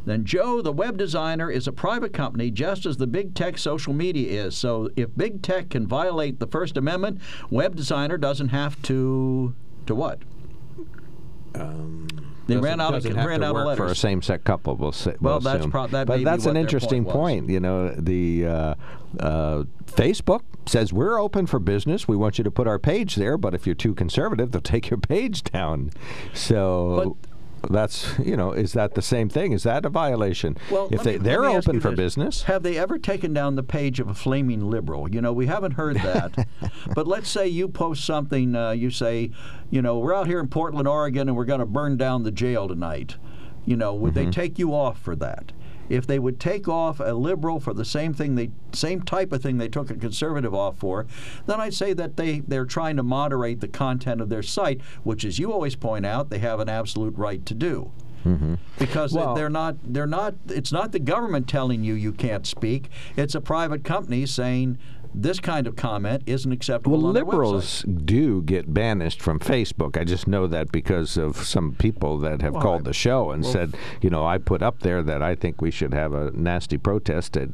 [0.06, 3.92] Then Joe, the web designer, is a private company just as the big tech social
[3.92, 4.56] media is.
[4.56, 9.56] So if big tech can violate the First Amendment, web designer doesn't have to
[9.88, 10.20] to what?
[12.48, 13.78] they ran out of ran out of letters.
[13.78, 14.76] for a same-sex couple.
[14.76, 15.16] We'll say.
[15.20, 17.50] Well, we'll that's prob- that but that's an interesting point.
[17.50, 18.76] You know, the uh,
[19.20, 22.08] uh, Facebook says we're open for business.
[22.08, 24.90] We want you to put our page there, but if you're too conservative, they'll take
[24.90, 25.92] your page down.
[26.34, 27.18] So.
[27.72, 29.52] that's you know is that the same thing?
[29.52, 30.56] Is that a violation?
[30.70, 31.98] Well, if they me, they're open for this.
[31.98, 35.10] business, Have they ever taken down the page of a flaming liberal?
[35.10, 36.48] You know, we haven't heard that.
[36.96, 39.32] but let's say you post something, uh, you say,
[39.72, 42.32] you know, we're out here in Portland, Oregon, and we're going to burn down the
[42.32, 43.16] jail tonight.
[43.66, 44.26] You know, would Mm-hmm.
[44.26, 45.52] they take you off for that?
[45.90, 49.42] If they would take off a liberal for the same thing, they same type of
[49.42, 51.06] thing they took a conservative off for,
[51.46, 55.24] then I'd say that they they're trying to moderate the content of their site, which,
[55.26, 57.92] as you always point out, they have an absolute right to do.
[58.26, 58.56] Mm-hmm.
[58.80, 62.90] Because Well- they're not they're not it's not the government telling you you can't speak.
[63.16, 64.80] It's a private company saying
[65.18, 67.32] this kind of comment isn't acceptable Well, on their website.
[67.32, 69.98] liberals do get banished from Facebook.
[69.98, 73.32] I just know that because of some people that have Well, called I- the show
[73.32, 76.14] and well, said, you know, I put up there that I think we should have
[76.14, 77.50] a nasty protest at,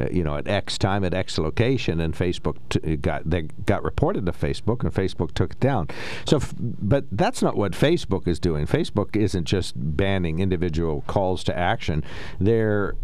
[0.00, 3.82] uh, you know, at X time at X location, and Facebook t- got they got
[3.82, 5.88] reported to Facebook, and Facebook took it down.
[6.26, 8.66] So, f- but that's not what Facebook is doing.
[8.66, 12.04] Facebook isn't just banning individual calls to action;
[12.38, 12.94] they're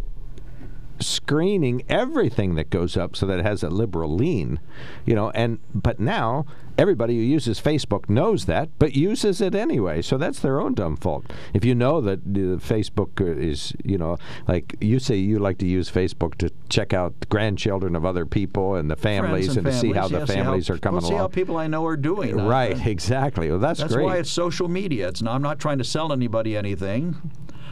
[1.01, 4.59] screening everything that goes up so that it has a liberal lean
[5.05, 6.47] you know and but now
[6.79, 10.97] everybody who uses facebook knows that but uses it anyway so that's their own dumb
[10.97, 14.17] fault if you know that uh, facebook uh, is you know
[14.49, 18.25] like you say you like to use facebook to check out the grandchildren of other
[18.25, 21.01] people and the families Friends and, to see how families, the yeah, families are coming
[21.01, 22.39] well, see along how people I know are doing.
[22.41, 25.09] uh, right exactly well that's, That's great why it's social media.
[25.09, 27.17] It's not, I'm not trying to sell anybody anything.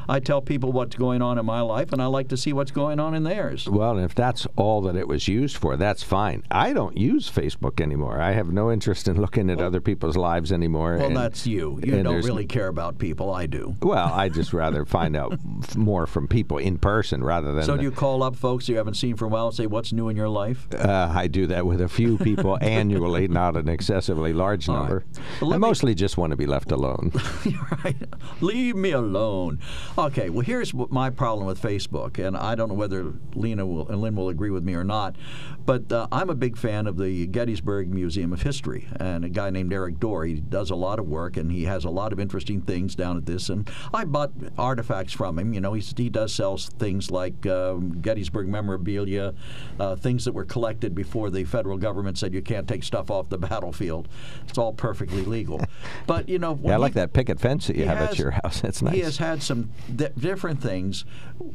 [0.09, 2.71] I tell people what's going on in my life, and I like to see what's
[2.71, 3.69] going on in theirs.
[3.69, 6.43] Well, if that's all that it was used for, that's fine.
[6.51, 8.21] I don't use Facebook anymore.
[8.21, 10.97] I have no interest in looking at other people's lives anymore.
[10.97, 11.81] Well, and- that's you.
[11.83, 13.33] You don't really care about people.
[13.33, 13.75] I do.
[13.83, 15.39] Well, I just rather find out
[15.77, 17.65] more from people in person rather than.
[17.65, 19.93] So do you call up folks you haven't seen for a while and say, "What's
[19.93, 23.69] new in your life?" Uh, I do that with a few people annually, not an
[23.69, 24.81] excessively large All right.
[24.83, 25.05] number.
[25.41, 27.13] Well, I let me- mostly just want to be left alone.
[27.85, 27.97] right.
[28.41, 29.59] Leave me alone.
[29.97, 34.01] Okay, well, here's my problem with Facebook, and I don't know whether Lena will, and
[34.01, 35.15] Lynn will agree with me or not,
[35.65, 39.51] but uh, I'm a big fan of the Gettysburg Museum of History, and a guy
[39.51, 40.25] named Erik Dorr.
[40.25, 43.17] He does a lot of work, and he has a lot of interesting things down
[43.17, 43.49] at this.
[43.49, 45.55] And I bought artifacts from him.
[45.55, 49.33] You know, he's, he does sell things like um, Gettysburg memorabilia,
[49.79, 53.29] uh, things that were collected before the federal government said you can't take stuff off
[53.29, 54.09] the battlefield.
[54.49, 55.61] It's all perfectly legal.
[56.09, 58.19] But you know, yeah, I he- like that picket fence that you he have at
[58.19, 58.61] your house.
[58.65, 58.95] That's nice.
[58.95, 61.05] He has had some di- different things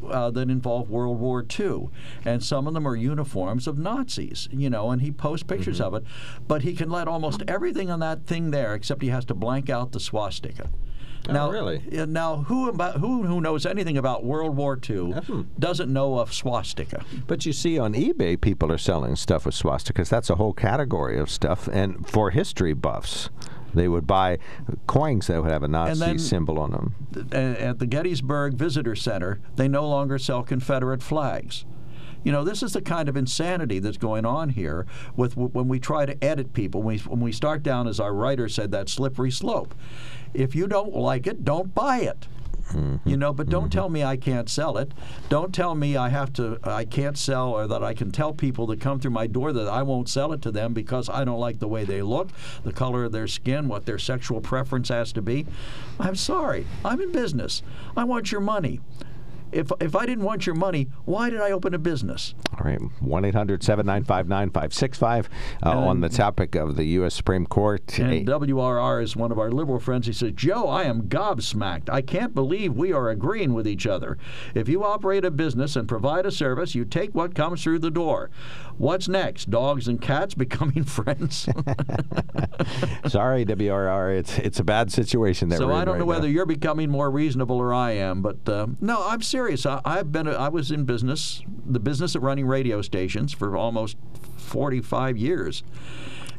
[0.09, 1.89] uh, that involve World War II,
[2.25, 4.47] and some of them are uniforms of Nazis.
[4.51, 5.95] You know, and he posts pictures Mm-hmm.
[5.95, 6.03] of it,
[6.47, 9.69] but he can let almost everything on that thing there, except he has to blank
[9.69, 10.69] out the swastika.
[11.27, 11.79] Oh, now, really?
[12.07, 15.13] Now, who about who who knows anything about World War II
[15.59, 17.03] doesn't know of swastika?
[17.27, 20.09] But you see, on eBay, people are selling stuff with swastikas.
[20.09, 21.67] That's a whole category of stuff.
[21.67, 23.29] And for history buffs,
[23.73, 24.37] they would buy
[24.87, 26.95] coins that would have a Nazi then- symbol on them.
[27.31, 31.65] at the Gettysburg Visitor Center, they no longer sell Confederate flags.
[32.23, 35.79] You know, this is the kind of insanity that's going on here with when we
[35.79, 36.81] try to edit people.
[36.81, 39.73] When we, when we start down, as our writer said, that slippery slope.
[40.33, 42.27] If you don't like it, don't buy it.
[43.05, 43.69] You know, but don't mm-hmm.
[43.69, 44.91] tell me I can't sell it.
[45.29, 48.67] Don't tell me I have to, I can't sell, or that I can tell people
[48.67, 51.39] that come through my door that I won't sell it to them because I don't
[51.39, 52.29] like the way they look,
[52.63, 55.45] the color of their skin, what their sexual preference has to be.
[55.99, 56.65] I'm sorry.
[56.85, 57.61] I'm in business.
[57.97, 58.81] I want your money.
[59.51, 62.35] If, if I didn't want your money, why did I open a business?
[62.57, 65.29] All right, 1 800 795 9565
[65.65, 67.15] uh, on the topic of the U.S.
[67.15, 67.97] Supreme Court.
[67.99, 70.07] And WRR is one of our liberal friends.
[70.07, 71.89] He says, Joe, I am gobsmacked.
[71.89, 74.17] I can't believe we are agreeing with each other.
[74.53, 77.91] If you operate a business and provide a service, you take what comes through the
[77.91, 78.29] door.
[78.77, 79.49] What's next?
[79.49, 81.41] Dogs and cats becoming friends?
[83.07, 86.45] Sorry, WRR, it's it's a bad situation that so I don't right know whether you're
[86.45, 89.38] becoming more reasonable or I am, but uh, no, I'm serious.
[89.65, 93.97] I, I've been, I was in business, the business of running radio stations for almost
[94.37, 95.63] 45 years.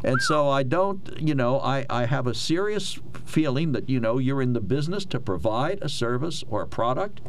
[0.02, 4.18] And so I don't, you know, I, I have a serious feeling that, you know,
[4.18, 7.20] you're in the business to provide a service or a product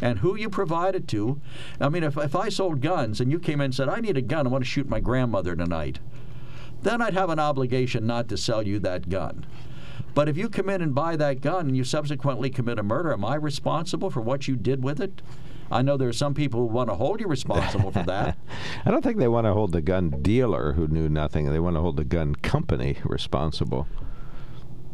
[0.00, 1.40] and who you provide it to.
[1.80, 4.16] I mean, if, if I sold guns and you came in and said, I need
[4.16, 6.00] a gun, I want to shoot my grandmother tonight,
[6.82, 9.46] then I'd have an obligation not to sell you that gun.
[10.14, 13.12] But if you come in and buy that gun and you subsequently commit a murder,
[13.12, 15.22] am I responsible for what you did with it?
[15.70, 18.36] I know there are some people who want to hold you responsible for that.
[18.84, 21.50] I don't think they want to hold the gun dealer who knew nothing.
[21.50, 23.88] They want to hold the gun company responsible.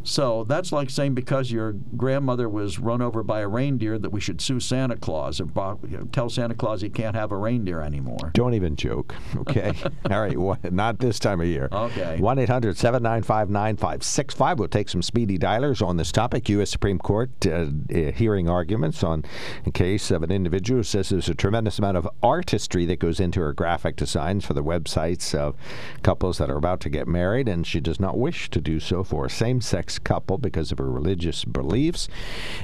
[0.09, 4.21] So that's like saying because your grandmother was run over by a reindeer that we
[4.21, 7.37] should sue Santa Claus and bo- you know, tell Santa Claus he can't have a
[7.37, 8.31] reindeer anymore.
[8.33, 9.75] Don't even joke, okay?
[10.11, 11.69] All right, wha- not this time of year.
[11.71, 12.17] Okay.
[12.19, 14.59] 1 800 795 9565.
[14.59, 16.49] We'll take some speedy dialers on this topic.
[16.49, 16.71] U.S.
[16.71, 19.25] Supreme Court uh, uh, hearing arguments on
[19.67, 23.21] a case of an individual who says there's a tremendous amount of artistry that goes
[23.21, 25.55] into her graphic designs for the websites of
[26.03, 29.05] couples that are about to get married, and she does not wish to do so
[29.05, 32.09] for same sex couple because of her religious beliefs.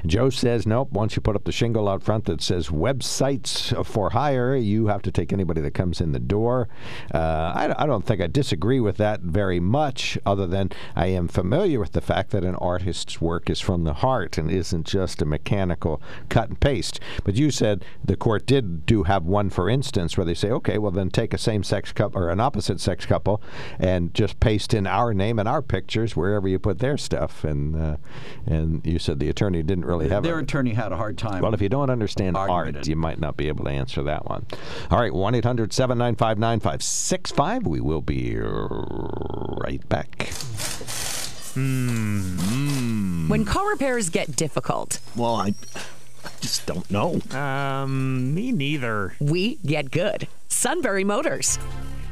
[0.07, 4.11] Joe says, nope, once you put up the shingle out front that says websites for
[4.11, 6.69] hire, you have to take anybody that comes in the door.
[7.13, 11.29] Uh, I, I don't think I disagree with that very much, other than I am
[11.29, 15.23] familiar with the fact that an artist's work is from the heart and isn't just
[15.23, 17.01] a mechanical cut and paste.
[17.25, 20.79] But you said the court did do have one, for instance, where they say, okay,
[20.79, 23.43] well, then take a same sex couple or an opposite sex couple
[23.79, 27.14] and just paste in our name and our pictures wherever you put their stuff.
[27.15, 27.97] And uh,
[28.47, 31.43] and you said the attorney didn't really have Their a, attorney had a hard time.
[31.43, 34.27] well, if you don't understand arguing art, you might not be able to answer that
[34.29, 34.47] one.
[34.91, 37.67] All right, 1 800 795 9565.
[37.67, 40.29] We will be right back.
[41.55, 43.29] Hmm.
[43.29, 45.55] When car repairs get difficult, Well, I,
[46.25, 47.21] I just don't know.
[47.31, 49.15] Um, me neither.
[49.21, 50.27] we get good.
[50.49, 51.59] Sunbury Motors.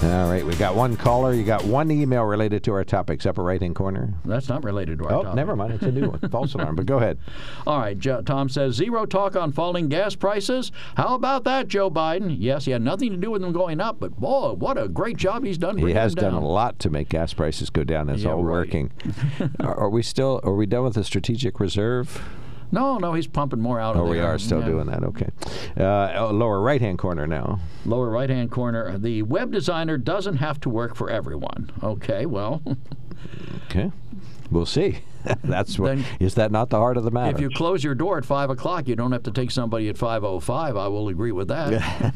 [0.00, 1.34] All right, we got one caller.
[1.34, 4.14] You got one email related to our topics, upper right hand corner.
[4.24, 5.34] That's not related to our Oh, topic.
[5.34, 5.72] never mind.
[5.72, 6.20] It's a new one.
[6.30, 6.76] False alarm.
[6.76, 7.18] But go ahead.
[7.66, 10.70] All right, Jo- Tom says zero talk on falling gas prices.
[10.96, 12.36] How about that, Joe Biden?
[12.38, 15.16] Yes, he had nothing to do with them going up, but boy, what a great
[15.16, 15.76] job he's done.
[15.76, 18.08] He has done a lot to make gas prices go down.
[18.08, 18.52] It's Yeah, all right.
[18.52, 18.92] working.
[19.60, 20.40] are, are we still?
[20.44, 22.22] Are we done with the strategic reserve?
[22.70, 24.12] No, no, he's pumping more out of Oh, there.
[24.12, 24.66] we are still Yeah.
[24.66, 25.02] doing that.
[25.02, 25.28] Okay.
[25.76, 27.60] Uh, oh, lower right hand corner now.
[27.86, 28.98] Lower right hand corner.
[28.98, 31.70] The web designer doesn't have to work for everyone.
[31.82, 32.60] Okay, well,
[33.70, 33.90] Okay.
[34.50, 35.00] We'll see.
[35.44, 35.96] That's what.
[35.96, 37.34] Then- Is that not the heart of the matter?
[37.36, 39.96] if you close your door at 5 o'clock, you don't have to take somebody at
[39.96, 40.78] 5.05.
[40.78, 42.12] I will agree with that.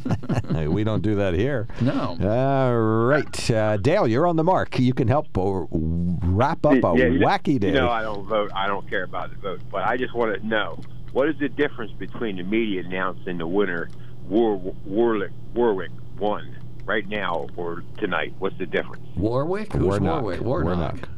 [0.68, 1.68] we don't do that here.
[1.80, 2.16] No.
[2.20, 4.78] All right, uh, Dale, you're on the mark.
[4.78, 7.68] You can help or wrap up a Yeah, you know- wacky day.
[7.68, 8.50] You know, I don't vote.
[8.54, 10.78] I don't care about the vote, but I just want to know
[11.12, 13.88] what is the difference between the media announcing the winner,
[14.28, 14.56] War,
[14.86, 16.56] Warwick, Warwick won
[16.86, 18.34] right now or tonight?
[18.38, 19.06] What's the difference?
[19.16, 19.72] Warwick?
[19.72, 20.22] Who's Warnock.
[20.22, 20.40] Warwick?
[20.40, 21.08] Warnock.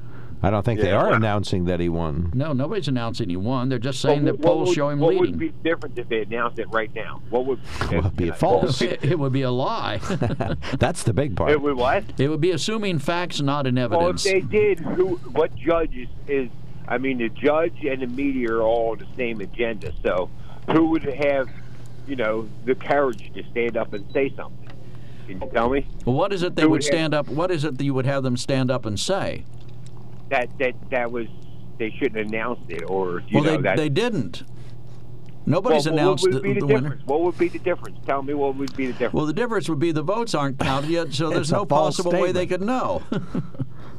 [0.44, 1.16] I don't think they are Warnock.
[1.20, 2.30] announcing that he won.
[2.34, 3.68] No, nobody's announcing he won.
[3.68, 5.30] They're just saying Well, that what polls would- show him what leading.
[5.32, 7.22] would be different if they announced it right now?
[7.30, 7.58] What would
[7.90, 8.80] Well, it'd be you know, false.
[8.82, 9.98] it, it would be a lie.
[10.78, 11.50] That's the big part.
[11.50, 12.04] It would what?
[12.18, 14.24] It would be assuming facts, not in evidence.
[14.26, 14.50] Well, if evidence.
[14.52, 15.16] they did, who?
[15.32, 16.50] What judge is, is?
[16.86, 19.92] I mean, the judge and the media are all on the same agenda.
[20.04, 20.28] So,
[20.70, 21.48] who would have,
[22.06, 24.68] you know, the courage to stand up and say something?
[25.26, 25.86] Can you tell me?
[26.04, 27.28] Well, what is it they Who would would have- stand up?
[27.28, 29.44] What is it that you would have them stand up and say?
[30.30, 31.26] That that that was
[31.78, 34.44] they shouldn't have announced it, or you well, know they, that they didn't.
[35.46, 36.80] Nobody's well, announced what would be the, the winner.
[36.80, 37.06] difference?
[37.06, 37.98] What would be the difference?
[38.06, 39.14] Tell me what would be the difference.
[39.14, 42.18] Well, the difference would be the votes aren't counted yet, so there's no false possible
[42.20, 43.02] way they could know.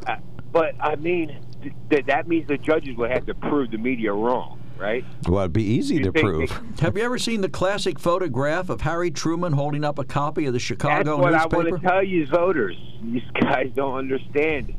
[0.08, 0.18] Uh,
[0.52, 4.14] but I mean, th- th- that means the judges would have to prove the media
[4.14, 5.04] wrong, right?
[5.28, 6.62] Well, it'd be easy You to think prove.
[6.80, 10.54] Have you ever seen the classic photograph of Harry Truman holding up a copy of
[10.54, 12.78] the Chicago That's Chicago what I want to tell you, voters.
[13.02, 14.76] These guys don't understand.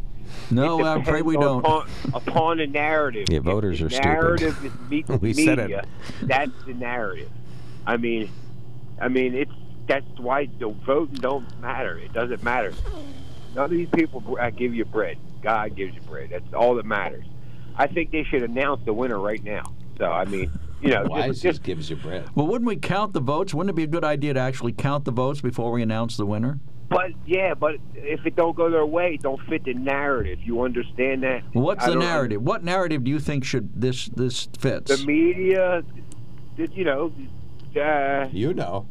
[0.51, 1.61] No, I'm afraid we don't.
[1.61, 3.27] Upon, upon the narrative.
[3.31, 4.05] Yeah, voters the are stupid.
[4.07, 5.45] narrative is me- We media.
[5.45, 5.85] said it.
[6.23, 7.31] That's the narrative.
[7.87, 8.31] I mean,
[9.01, 9.53] I mean, it's
[9.87, 11.99] that's why the voting don't matter.
[11.99, 12.73] It doesn't matter.
[13.55, 15.19] None of these people uh, give you bread.
[15.43, 16.31] God gives you bread.
[16.31, 17.25] That's all that matters.
[17.77, 19.63] I think they should announce the winner right now.
[19.99, 20.51] So I mean,
[20.83, 22.29] you know, Why just, just just gives you bread.
[22.35, 23.55] Well, wouldn't we count the votes?
[23.55, 26.27] Wouldn't it be a good idea to actually count the votes before we announce the
[26.27, 26.59] winner?
[26.89, 30.39] But yeah, but if it don't go their way, it don't fit the narrative.
[30.45, 31.43] You understand that?
[31.53, 32.43] What's I the narrative?
[32.43, 35.01] What narrative do you think should this this fits?
[35.01, 35.83] The media,
[36.57, 37.13] the- you know,
[37.81, 38.87] uh, You know.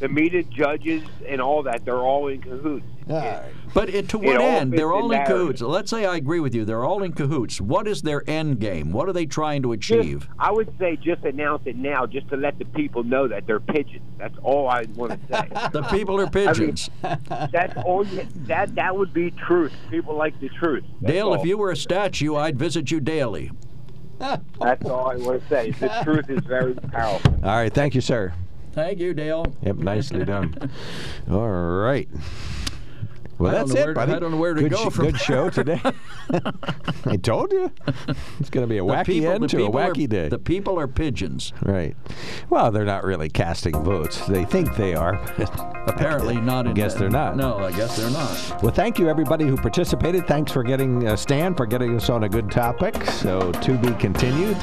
[0.00, 1.84] The media judges and all that.
[1.84, 2.86] They're all in cahoots.
[3.08, 3.42] Yeah,
[3.72, 4.72] But it, to It what all end?
[4.74, 5.34] They're all in narrative.
[5.36, 5.60] cahoots.
[5.62, 6.66] Let's say I agree with you.
[6.66, 7.58] They're all in cahoots.
[7.58, 8.92] What is their end game?
[8.92, 10.20] What are they trying to achieve?
[10.26, 13.46] Just, I would say just announce it now, just to let the people know that
[13.46, 14.02] they're pigeons.
[14.18, 15.48] That's all I want to say.
[15.72, 16.90] The people are pigeons.
[17.02, 18.06] That's all.
[18.06, 19.72] You, that that would be truth.
[19.90, 20.84] People like the truth.
[21.00, 21.34] That's Dale, all.
[21.34, 23.50] if you were a statue, I'd visit you daily.
[24.18, 25.70] That's all I want to say.
[25.70, 27.32] The truth is very powerful.
[27.42, 27.72] All right.
[27.72, 28.34] Thank you, sir.
[28.78, 29.44] Thank you, Dale.
[29.62, 30.70] Yep, nicely done.
[31.30, 32.08] All right.
[33.38, 34.12] Well, that's it, to- buddy.
[34.12, 35.80] I don't know where to good go from Good show today.
[37.04, 37.72] I told you.
[38.38, 40.28] It's going to be a The wacky people- end to a people are- wacky day.
[40.28, 41.52] The people are pigeons.
[41.64, 41.96] Right.
[42.50, 44.24] Well, they're not really casting votes.
[44.26, 45.14] They think they are.
[45.88, 46.68] Apparently not.
[46.68, 47.36] I guess they're not.
[47.36, 48.62] No, I guess they're not.
[48.62, 50.26] Well, thank you everybody who participated.
[50.28, 53.04] Thanks for getting uh, Stan for getting us on a good topic.
[53.06, 54.56] So to be continued.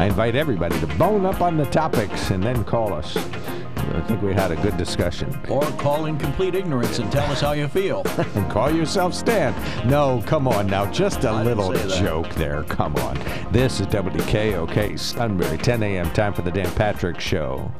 [0.00, 3.18] I invite everybody to bone up on the topics and then call us.
[3.18, 5.38] I think we had a good discussion.
[5.50, 8.02] Or call in complete ignorance and tell us how you feel.
[8.34, 9.54] and call yourself Stan.
[9.86, 10.90] No, come on now.
[10.90, 12.62] Just a I little joke there.
[12.62, 13.18] Come on.
[13.52, 16.10] This is WKOK Sunbury, 10 a.m.
[16.12, 17.70] time for the Dan Patrick Show.